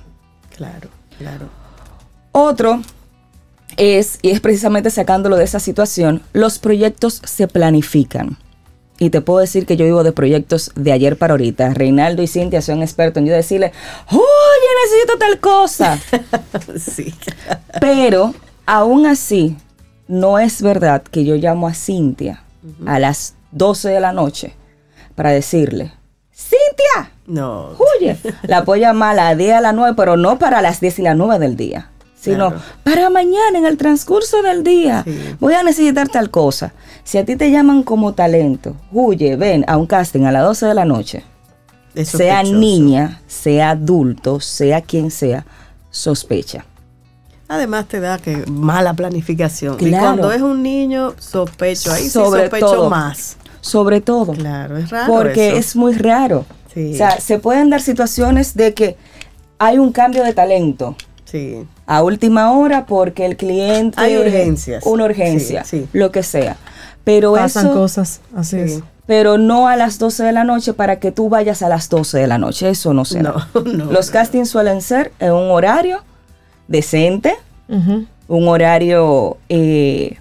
[0.55, 1.47] Claro, claro.
[2.31, 2.81] Otro
[3.77, 8.37] es, y es precisamente sacándolo de esa situación, los proyectos se planifican.
[9.01, 11.73] Y te puedo decir que yo vivo de proyectos de ayer para ahorita.
[11.73, 13.71] Reinaldo y Cintia son expertos en yo decirle,
[14.11, 14.21] oye,
[14.83, 15.99] necesito tal cosa.
[16.77, 17.13] Sí.
[17.79, 18.33] Pero
[18.65, 19.55] aún así,
[20.09, 22.43] no es verdad que yo llamo a Cintia
[22.85, 24.55] a las 12 de la noche
[25.15, 25.91] para decirle,
[26.33, 27.71] Cintia, No.
[27.99, 28.17] huye.
[28.43, 31.01] La puedo llamar a las 10 a las 9, pero no para las 10 y
[31.01, 31.89] las 9 del día,
[32.19, 32.63] sino Claro.
[32.83, 35.03] para mañana, en el transcurso del día.
[35.05, 35.35] Sí.
[35.39, 36.73] Voy a necesitar tal cosa.
[37.03, 40.65] Si a ti te llaman como talento, huye, ven a un casting a las 12
[40.67, 41.23] de la noche.
[42.05, 45.45] Sea niña, sea adulto, sea quien sea,
[45.89, 46.65] sospecha.
[47.49, 49.75] Además te da que mala planificación.
[49.79, 50.03] Y Claro.
[50.05, 51.91] cuando es un niño, sospecho.
[51.91, 52.89] Ahí Sobre sí sospecho todo.
[52.89, 53.37] más.
[53.61, 54.33] Sobre todo.
[54.33, 55.57] Claro, es raro porque eso.
[55.57, 56.45] es muy raro.
[56.73, 56.91] Sí.
[56.93, 58.95] O sea, se pueden dar situaciones de que
[59.57, 60.95] hay un cambio de talento
[61.25, 61.65] Sí.
[61.87, 63.99] a última hora porque el cliente...
[63.99, 64.85] Hay urgencias.
[64.85, 65.87] Una urgencia, Sí, sí.
[65.93, 66.55] lo que sea.
[67.03, 67.75] Pero Pasan eso...
[67.75, 68.61] cosas, así Sí.
[68.75, 68.83] es.
[69.07, 72.19] Pero no a las 12 de la noche para que tú vayas a las 12
[72.19, 72.69] de la noche.
[72.69, 73.47] Eso no se No, da.
[73.65, 74.13] no, Los no.
[74.13, 76.03] castings suelen ser en un horario
[76.69, 77.35] decente,
[77.67, 80.15] un horario eh,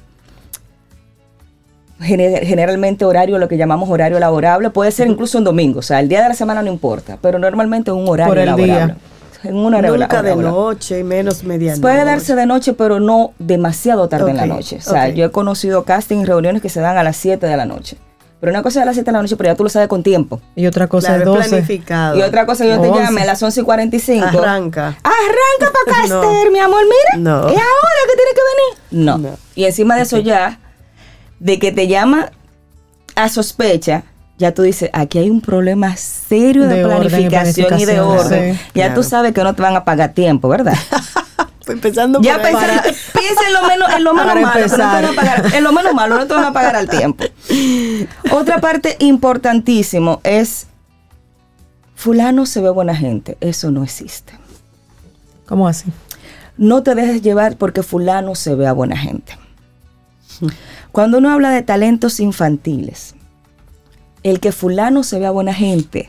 [2.00, 6.00] gene- generalmente horario lo que llamamos horario laborable puede ser incluso un domingo o sea
[6.00, 8.66] el día de la semana no importa pero normalmente un horario Por el día.
[8.66, 8.94] laborable
[9.44, 10.50] en un horario Nunca de laborable.
[10.58, 11.80] noche y menos medianoche.
[11.80, 14.78] Puede darse de noche, pero no demasiado tarde en la noche.
[14.78, 17.56] O sea, yo he conocido casting y reuniones que se dan a las 7 de
[17.56, 17.96] la noche.
[18.40, 19.88] Pero una cosa es a las 7 de la noche, pero ya tú lo sabes
[19.88, 20.40] con tiempo.
[20.54, 21.48] Y otra cosa Claro, es es 12.
[21.48, 22.16] planificado.
[22.18, 24.24] Y otra cosa, yo te llame a las 11 y 45.
[24.26, 24.96] Arranca.
[25.02, 26.20] Arranca para No.
[26.20, 27.18] caster, mi amor, mira.
[27.22, 27.38] No.
[27.48, 28.40] ¿Es ahora que tiene que
[28.90, 29.04] venir?
[29.06, 29.18] No.
[29.18, 29.36] No.
[29.56, 30.60] Y encima de eso ya,
[31.40, 32.30] de que te llama
[33.16, 34.04] a sospecha,
[34.38, 37.98] ya tú dices, aquí hay un problema serio de, De orden y planificación y de
[38.00, 38.54] orden.
[38.54, 38.60] sí.
[38.74, 38.94] ya Claro.
[38.94, 40.74] tú sabes que no te van a pagar tiempo, ¿verdad?
[41.68, 44.76] Estoy pensando Ya por piensa en lo menos, en lo menos malo, que no te
[44.78, 45.14] van a empezar.
[45.14, 47.24] pagar, en lo menos malo, no te van a pagar al tiempo.
[48.32, 50.66] Otra parte importantísimo es
[51.94, 54.32] fulano se ve buena gente, eso no existe.
[55.46, 55.90] ¿Cómo así?
[56.56, 59.36] No te dejes llevar porque fulano se vea buena gente.
[60.90, 63.14] Cuando uno habla de talentos infantiles,
[64.22, 66.08] el que fulano se vea buena gente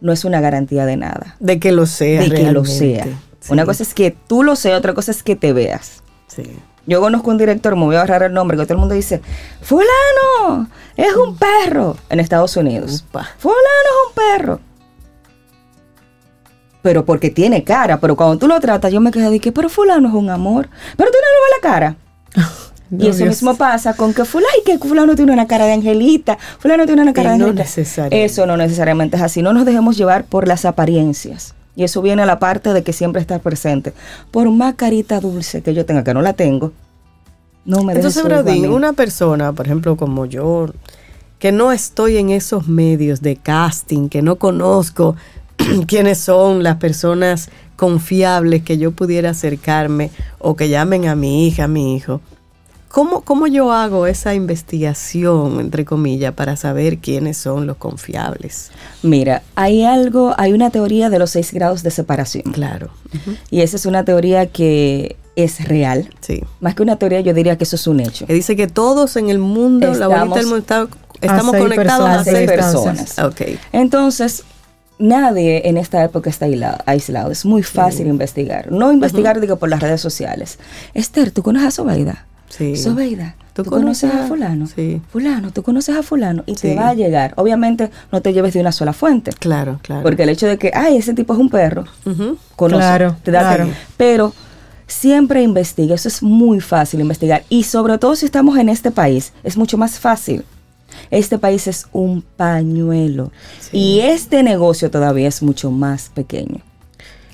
[0.00, 1.36] no es una garantía de nada.
[1.40, 2.20] De que lo sea.
[2.20, 3.06] De que lo sea.
[3.46, 3.52] Sí.
[3.52, 6.02] Una cosa es que tú lo seas, otra cosa es que te veas.
[6.26, 6.42] Sí.
[6.86, 9.20] Yo conozco un director, me voy a ahorrar el nombre, que todo el mundo dice,
[9.60, 13.04] fulano, es un perro en Estados Unidos.
[13.08, 13.28] Upa.
[13.38, 14.60] Fulano es un perro.
[16.82, 19.68] Pero porque tiene cara, pero cuando tú lo tratas, yo me quedo de que, pero
[19.68, 20.68] fulano es un amor.
[20.96, 21.96] Pero tú no le ves la cara.
[22.92, 23.28] y eso Dios.
[23.30, 27.12] mismo pasa con que fulano, que fulano tiene una cara de angelita, fulano tiene una
[27.12, 27.64] cara de no angelita.
[27.64, 28.24] necesariamente.
[28.24, 29.42] Eso no necesariamente es así.
[29.42, 31.55] No nos dejemos llevar por las apariencias.
[31.76, 33.92] Y eso viene a la parte de que siempre estás presente.
[34.30, 36.72] Por más carita dulce que yo tenga, que no la tengo,
[37.66, 38.66] no me Entonces, mí.
[38.66, 40.68] una persona, por ejemplo, como yo,
[41.38, 45.16] que no estoy en esos medios de casting, que no conozco
[45.86, 51.64] quiénes son las personas confiables que yo pudiera acercarme o que llamen a mi hija,
[51.64, 52.20] a mi hijo.
[52.88, 58.70] ¿Cómo, ¿cómo yo hago esa investigación, entre comillas, para saber quiénes son los confiables?
[59.02, 62.52] Mira, hay algo, hay una teoría de los seis grados de separación.
[62.52, 62.90] Claro.
[63.50, 66.10] Y esa es una teoría que es real.
[66.20, 66.42] Sí.
[66.60, 68.26] Más que una teoría, yo diría que eso es un hecho.
[68.26, 70.88] Que dice que todos en el mundo, la Estamos- bolita del mundo, está-
[71.20, 72.98] estamos conectados a personas, seis seis personas.
[73.14, 73.32] personas.
[73.32, 73.58] Ok.
[73.72, 74.44] Entonces,
[74.98, 77.30] nadie en esta época está aisla- aislado.
[77.30, 78.72] Es muy fácil investigar.
[78.72, 80.58] No investigar, digo, por las redes sociales.
[80.94, 82.26] Esther, ¿tú conoces a Sobeida?
[82.56, 82.76] Sí.
[82.76, 83.34] Sobeida.
[83.52, 84.66] ¿Tú ¿Tú, conoces a a- fulano?
[84.66, 85.00] Sí.
[85.10, 86.42] Fulano, ¿tú conoces a fulano?
[86.46, 86.62] Y Sí.
[86.68, 87.32] te va a llegar.
[87.36, 89.30] Obviamente, no te lleves de una sola fuente.
[89.32, 90.02] Claro, claro.
[90.02, 91.84] Porque el hecho de que, ay, ese tipo es un perro,
[92.56, 93.68] conoce, Claro, te da claro.
[93.96, 94.34] Pero
[94.86, 97.44] siempre investiga, eso es muy fácil investigar.
[97.48, 100.44] Y sobre todo si estamos en este país, es mucho más fácil.
[101.10, 103.32] Este país es un pañuelo.
[103.72, 106.60] Y este negocio todavía es mucho más pequeño.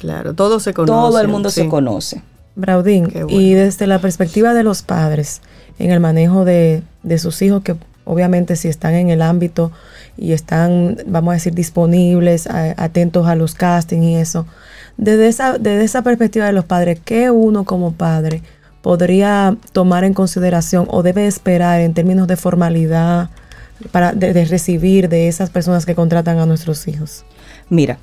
[0.01, 0.93] Claro, todo se conoce.
[0.93, 2.23] Todo el mundo se conoce.
[2.55, 3.27] Braudín, bueno.
[3.31, 5.41] y desde la perspectiva de los padres
[5.79, 9.73] en el manejo de, de sus hijos, que obviamente si están en el ámbito
[10.17, 14.47] y están, vamos a decir, disponibles, a- atentos a los castings y eso,
[14.99, 18.43] desde esa, desde esa perspectiva de los padres, ¿qué uno como padre
[18.83, 23.31] podría tomar en consideración o debe esperar en términos de formalidad
[23.93, 27.25] para de, de recibir de esas personas que contratan a nuestros hijos?
[27.71, 27.99] Mira,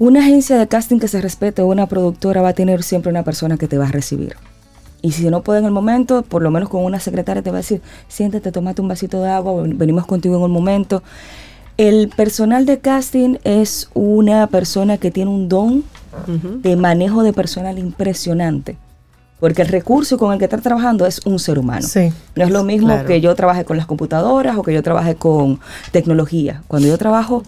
[0.00, 3.22] una agencia de casting que se respete o una productora va a tener siempre una
[3.22, 4.34] persona que te va a recibir.
[5.02, 7.58] Y si no puede en el momento, por lo menos con una secretaria te va
[7.58, 11.02] a decir, siéntate, tomate un vasito de agua, ven- venimos contigo en un momento.
[11.76, 15.84] El personal de casting es una persona que tiene un don
[16.62, 18.76] de manejo de personal impresionante.
[19.38, 21.86] Porque el recurso con el que está trabajando es un ser humano.
[21.86, 22.12] Sí.
[22.36, 23.06] No es lo mismo Claro.
[23.08, 25.60] que yo trabaje con las computadoras o que yo trabaje con
[25.92, 26.62] tecnología.
[26.68, 27.42] Cuando yo trabajo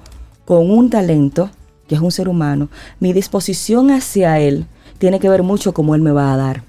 [0.47, 1.51] con un talento,
[1.93, 2.71] que es un ser humano,
[3.01, 4.65] mi disposición hacia él
[4.97, 6.63] tiene que ver mucho cómo él me va a dar.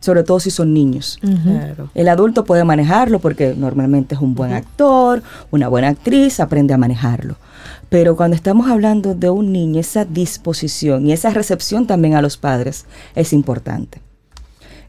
[0.00, 1.20] Sobre todo si son niños.
[1.20, 1.90] Claro.
[1.94, 6.76] El adulto puede manejarlo porque normalmente es un buen actor, una buena actriz, aprende a
[6.76, 7.36] manejarlo.
[7.88, 12.36] Pero cuando estamos hablando de un niño, esa disposición y esa recepción también a los
[12.36, 12.84] padres
[13.14, 14.00] es importante.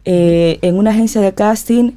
[0.04, 1.92] Eh, en una agencia de casting,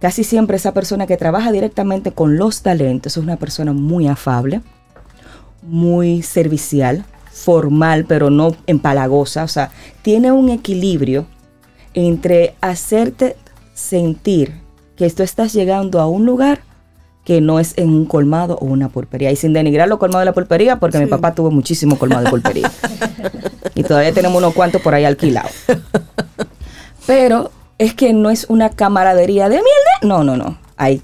[0.00, 4.60] casi siempre esa persona que trabaja directamente con los talentos es una persona muy afable,
[5.62, 7.04] muy servicial,
[7.36, 9.44] formal, pero no empalagosa.
[9.44, 9.70] O sea,
[10.02, 11.26] tiene un equilibrio
[11.94, 13.36] entre hacerte
[13.74, 14.54] sentir
[14.96, 16.60] que tú estás llegando a un lugar
[17.24, 19.30] que no es en un colmado o una pulpería.
[19.32, 22.30] Y sin denigrar los colmados de la pulpería, porque mi papá tuvo muchísimo colmado de
[22.30, 22.70] pulpería.
[23.74, 25.52] y todavía tenemos unos cuantos por ahí alquilados.
[27.06, 30.00] Pero es que no es una camaradería de mierda.
[30.02, 30.56] No, no, no.
[30.76, 31.02] Hay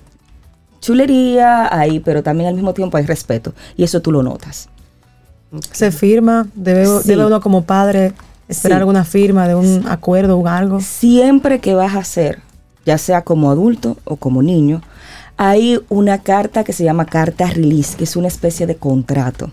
[0.81, 3.53] chulería, hay, pero también al mismo tiempo hay respeto.
[3.77, 4.69] Y eso tú lo notas.
[5.73, 6.47] ¿Se firma?
[6.55, 7.09] ¿Debe, Sí.
[7.09, 8.13] debe uno como padre
[8.49, 8.81] esperar Sí.
[8.81, 10.81] alguna firma de un acuerdo o algo?
[10.81, 12.41] Siempre que vas a hacer,
[12.87, 14.83] ya sea como adulto o como niño,
[15.37, 19.51] hay una carta que se llama carta release, que es una especie de contrato.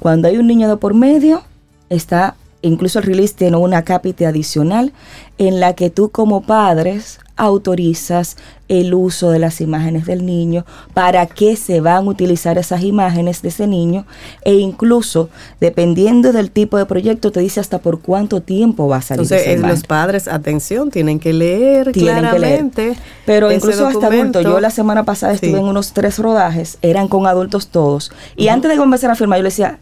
[0.00, 1.42] Cuando hay un niño de por medio,
[1.88, 2.34] está,
[2.68, 4.92] incluso el release tiene una cápita adicional
[5.38, 8.36] en la que tú como padres autorizas
[8.68, 13.42] el uso de las imágenes del niño, para qué se van a utilizar esas imágenes
[13.42, 14.06] de ese niño
[14.42, 15.28] e incluso
[15.60, 19.48] dependiendo del tipo de proyecto te dice hasta por cuánto tiempo va a salir Entonces,
[19.48, 22.36] esa eh, los padres, atención, tienen que leer Tienen que leer.
[22.38, 22.96] claramente.
[23.26, 25.46] Pero ese incluso hasta adultos, yo la semana pasada Sí.
[25.46, 29.38] estuve en unos tres rodajes, eran con adultos todos, y antes de comenzar a firmar
[29.38, 29.78] yo le decía,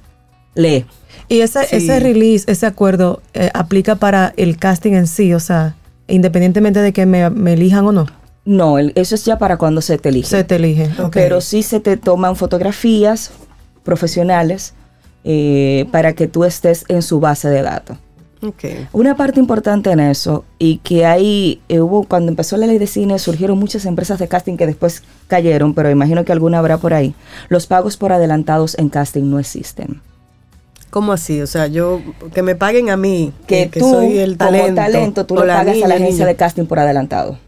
[0.54, 0.86] lee.
[1.28, 1.76] Y ese, Sí.
[1.76, 5.74] ese release, ese acuerdo, eh, aplica para el casting en sí, o sea,
[6.08, 8.06] independientemente de que me, me elijan o no,
[8.44, 10.28] No, el- eso es ya para cuando se te elige.
[10.28, 10.90] se te elige.
[11.00, 11.10] Ok.
[11.12, 13.30] Pero sí se te toman fotografías
[13.84, 14.74] profesionales
[15.24, 17.96] eh, para que tú estés en su base de datos.
[18.44, 18.64] Ok.
[18.92, 22.88] Una parte importante en eso, y que ahí eh, hubo, cuando empezó la ley de
[22.88, 26.92] cine, surgieron muchas empresas de casting que después cayeron, pero imagino que alguna habrá por
[26.92, 27.14] ahí.
[27.48, 30.00] Los pagos por adelantados en casting no existen.
[30.92, 31.40] ¿Cómo así?
[31.40, 32.00] O sea, yo,
[32.34, 34.64] que me paguen a mí, Que, que, tú, soy el talento.
[34.66, 37.38] como talento, tú le pagas niña, a la agencia de casting por adelantado.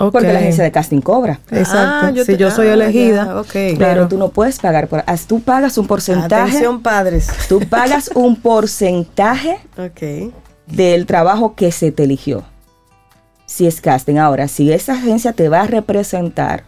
[0.00, 0.10] Ok.
[0.10, 1.38] Porque la agencia de casting cobra.
[1.52, 1.76] Exacto.
[1.78, 3.42] Ah, si te- yo soy ah, elegida, ya.
[3.52, 4.08] Pero Claro.
[4.08, 5.04] tú no puedes pagar por...
[5.28, 6.42] Tú pagas un porcentaje...
[6.50, 7.28] Atención, padres.
[7.48, 10.32] Tú pagas un porcentaje Ok.
[10.66, 12.42] del trabajo que se te eligió.
[13.46, 14.16] Si es casting.
[14.16, 16.64] Ahora, si esa agencia te va a representar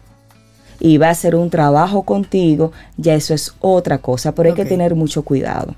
[0.78, 4.32] y va a hacer un trabajo contigo, ya eso es otra cosa.
[4.32, 4.58] Pero hay Ok.
[4.58, 5.74] que tener mucho cuidado.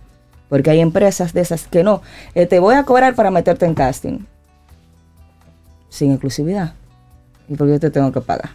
[0.49, 2.03] Porque hay empresas de esas que no.
[2.35, 4.19] eh, te voy a cobrar para meterte en casting.
[5.89, 6.75] Sin exclusividad.
[7.49, 8.51] ¿Y por qué yo te tengo que pagar?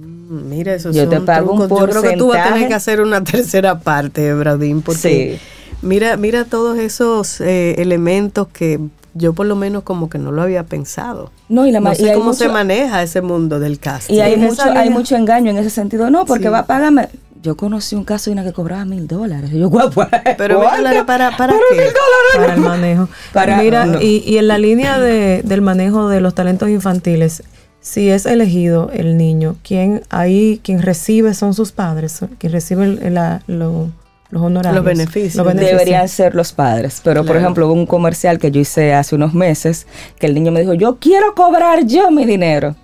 [0.00, 1.80] Mm, Mira, eso Yo te pago un trucos.
[1.80, 2.68] Yo creo que tú vas a tener porcentaje.
[2.68, 5.38] que hacer una tercera parte, Braudín, porque Sí.
[5.86, 8.80] mira, mira todos esos eh, elementos que
[9.14, 11.32] yo por lo menos como que no lo había pensado.
[11.48, 14.14] No, y la no y sé hay cómo se maneja ese mundo del casting.
[14.14, 16.08] Y hay mucho, hay mucho engaño en ese sentido.
[16.10, 16.50] No, porque Sí.
[16.50, 17.08] va, págame.
[17.42, 19.50] Yo conocí un caso de una que cobraba mil dólares.
[19.52, 20.06] Y yo, guapo.
[20.36, 21.74] Pero mil dólares para, para qué?
[21.76, 22.36] mil dólares.
[22.36, 23.08] para el manejo.
[23.32, 24.00] Para- Mira, no.
[24.00, 27.42] y, y en la línea de- del manejo de los talentos infantiles,
[27.80, 33.14] si es elegido el niño, quien ahí quien recibe son sus padres, quien recibe el-
[33.14, 33.88] la- lo-
[34.30, 35.46] los honorarios, Los beneficios.
[35.54, 37.00] Deberían ser los padres.
[37.02, 39.86] Pero, por ejemplo, hubo un comercial que yo hice hace unos meses
[40.18, 42.74] que el niño me dijo, yo quiero cobrar yo mi dinero.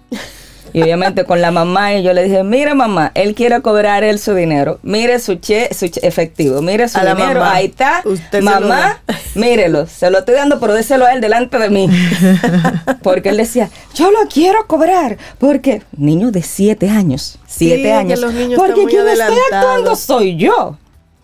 [0.74, 4.18] Y obviamente con la mamá y yo le dije, mira mamá, él quiere cobrar él
[4.18, 4.80] su dinero.
[4.82, 7.54] Mire su che, su che efectivo, mire su A la dinero, mamá.
[7.54, 8.02] ahí está.
[8.04, 9.00] Usted mamá,
[9.36, 11.88] mírelo, se lo estoy dando, pero déselo a él delante de mí.
[13.04, 15.16] Porque él decía, yo lo quiero cobrar.
[15.38, 18.20] Porque, niño de siete años, siete años.
[18.56, 19.44] porque quien adelantados.
[19.52, 20.76] actuando soy yo.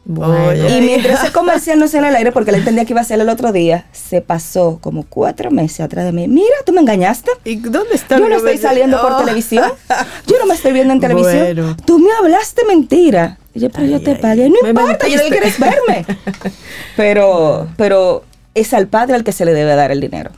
[0.09, 0.79] Oye.
[0.79, 3.21] Y mientras ese comercial no sale al aire, porque él entendía que iba a ser
[3.21, 6.27] el otro día, se pasó como cuatro meses atrás de mí.
[6.27, 7.31] Mira, tú me engañaste.
[7.45, 9.19] ¿Y dónde está Yo no estoy saliendo por Oh.
[9.19, 9.71] televisión.
[10.27, 11.39] Yo no me estoy viendo en televisión.
[11.45, 11.77] Bueno.
[11.85, 13.39] Tú me hablaste mentira.
[13.53, 14.49] Y yo, pero yo te pagué.
[14.49, 16.07] No Me importa, yo lo que quiero es verme.
[16.97, 18.23] Pero, pero
[18.55, 20.31] es al padre al que se le debe dar el dinero.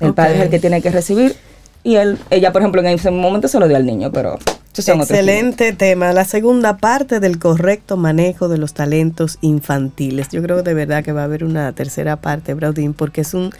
[0.00, 1.36] El padre es el que tiene que recibir.
[1.84, 4.38] Y él, ella, por ejemplo, en ese momento se lo dio al niño, pero
[4.74, 6.12] Excelente tema.
[6.12, 10.30] La segunda parte del correcto manejo de los talentos infantiles.
[10.30, 13.50] Yo creo de verdad que va a haber una tercera parte, Braudín, porque es un,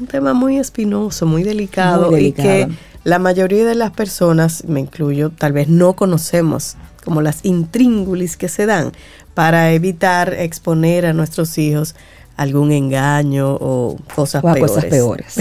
[0.00, 2.68] un tema muy espinoso, muy delicado, Muy y que
[3.02, 8.48] la mayoría de las personas, me incluyo, tal vez no conocemos como las intríngulis que
[8.48, 8.92] se dan
[9.34, 11.96] para evitar exponer a nuestros hijos
[12.36, 14.70] algún engaño o cosas O a peores.
[14.70, 15.32] cosas peores.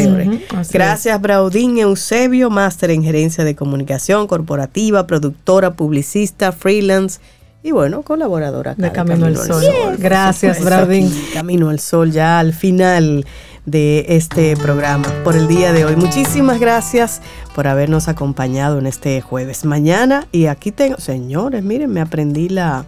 [0.72, 7.20] Gracias, Braudín Eusebio, máster en gerencia de comunicación corporativa, productora, publicista, freelance
[7.64, 9.64] y bueno, colaboradora acá De Camino al Sol.
[9.98, 11.14] Gracias, Braudín.
[11.34, 13.26] Camino al Sol, ya al final
[13.66, 15.96] de este programa por el día de hoy.
[15.96, 17.22] Muchísimas gracias
[17.54, 19.66] por habernos acompañado en este jueves.
[19.66, 22.86] Mañana, y aquí tengo, señores, miren, me aprendí la,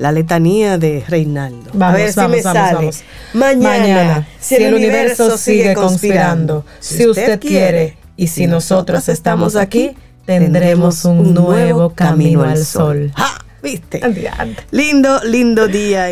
[0.00, 1.70] la letanía de Reinaldo.
[1.74, 2.74] Vamos, A ver vamos, si me vamos, sale.
[2.74, 3.04] vamos.
[3.34, 9.90] Mañana, si el universo sigue conspirando, si usted quiere y si nosotros estamos aquí,
[10.24, 13.12] tendremos un nuevo camino al sol.
[13.14, 13.44] ¡Ja!
[13.62, 14.00] ¿Viste?
[14.02, 14.62] Adiante.
[14.70, 16.10] Lindo, lindo día.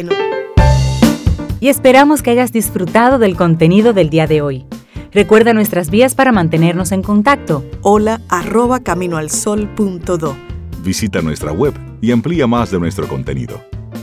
[1.60, 4.66] y esperamos que hayas disfrutado del contenido del día de hoy.
[5.12, 7.64] Recuerda nuestras vías para mantenernos en contacto.
[7.80, 10.36] Hola arroba caminoalsol.do.
[10.82, 13.62] Visita nuestra web y amplía más de nuestro contenido.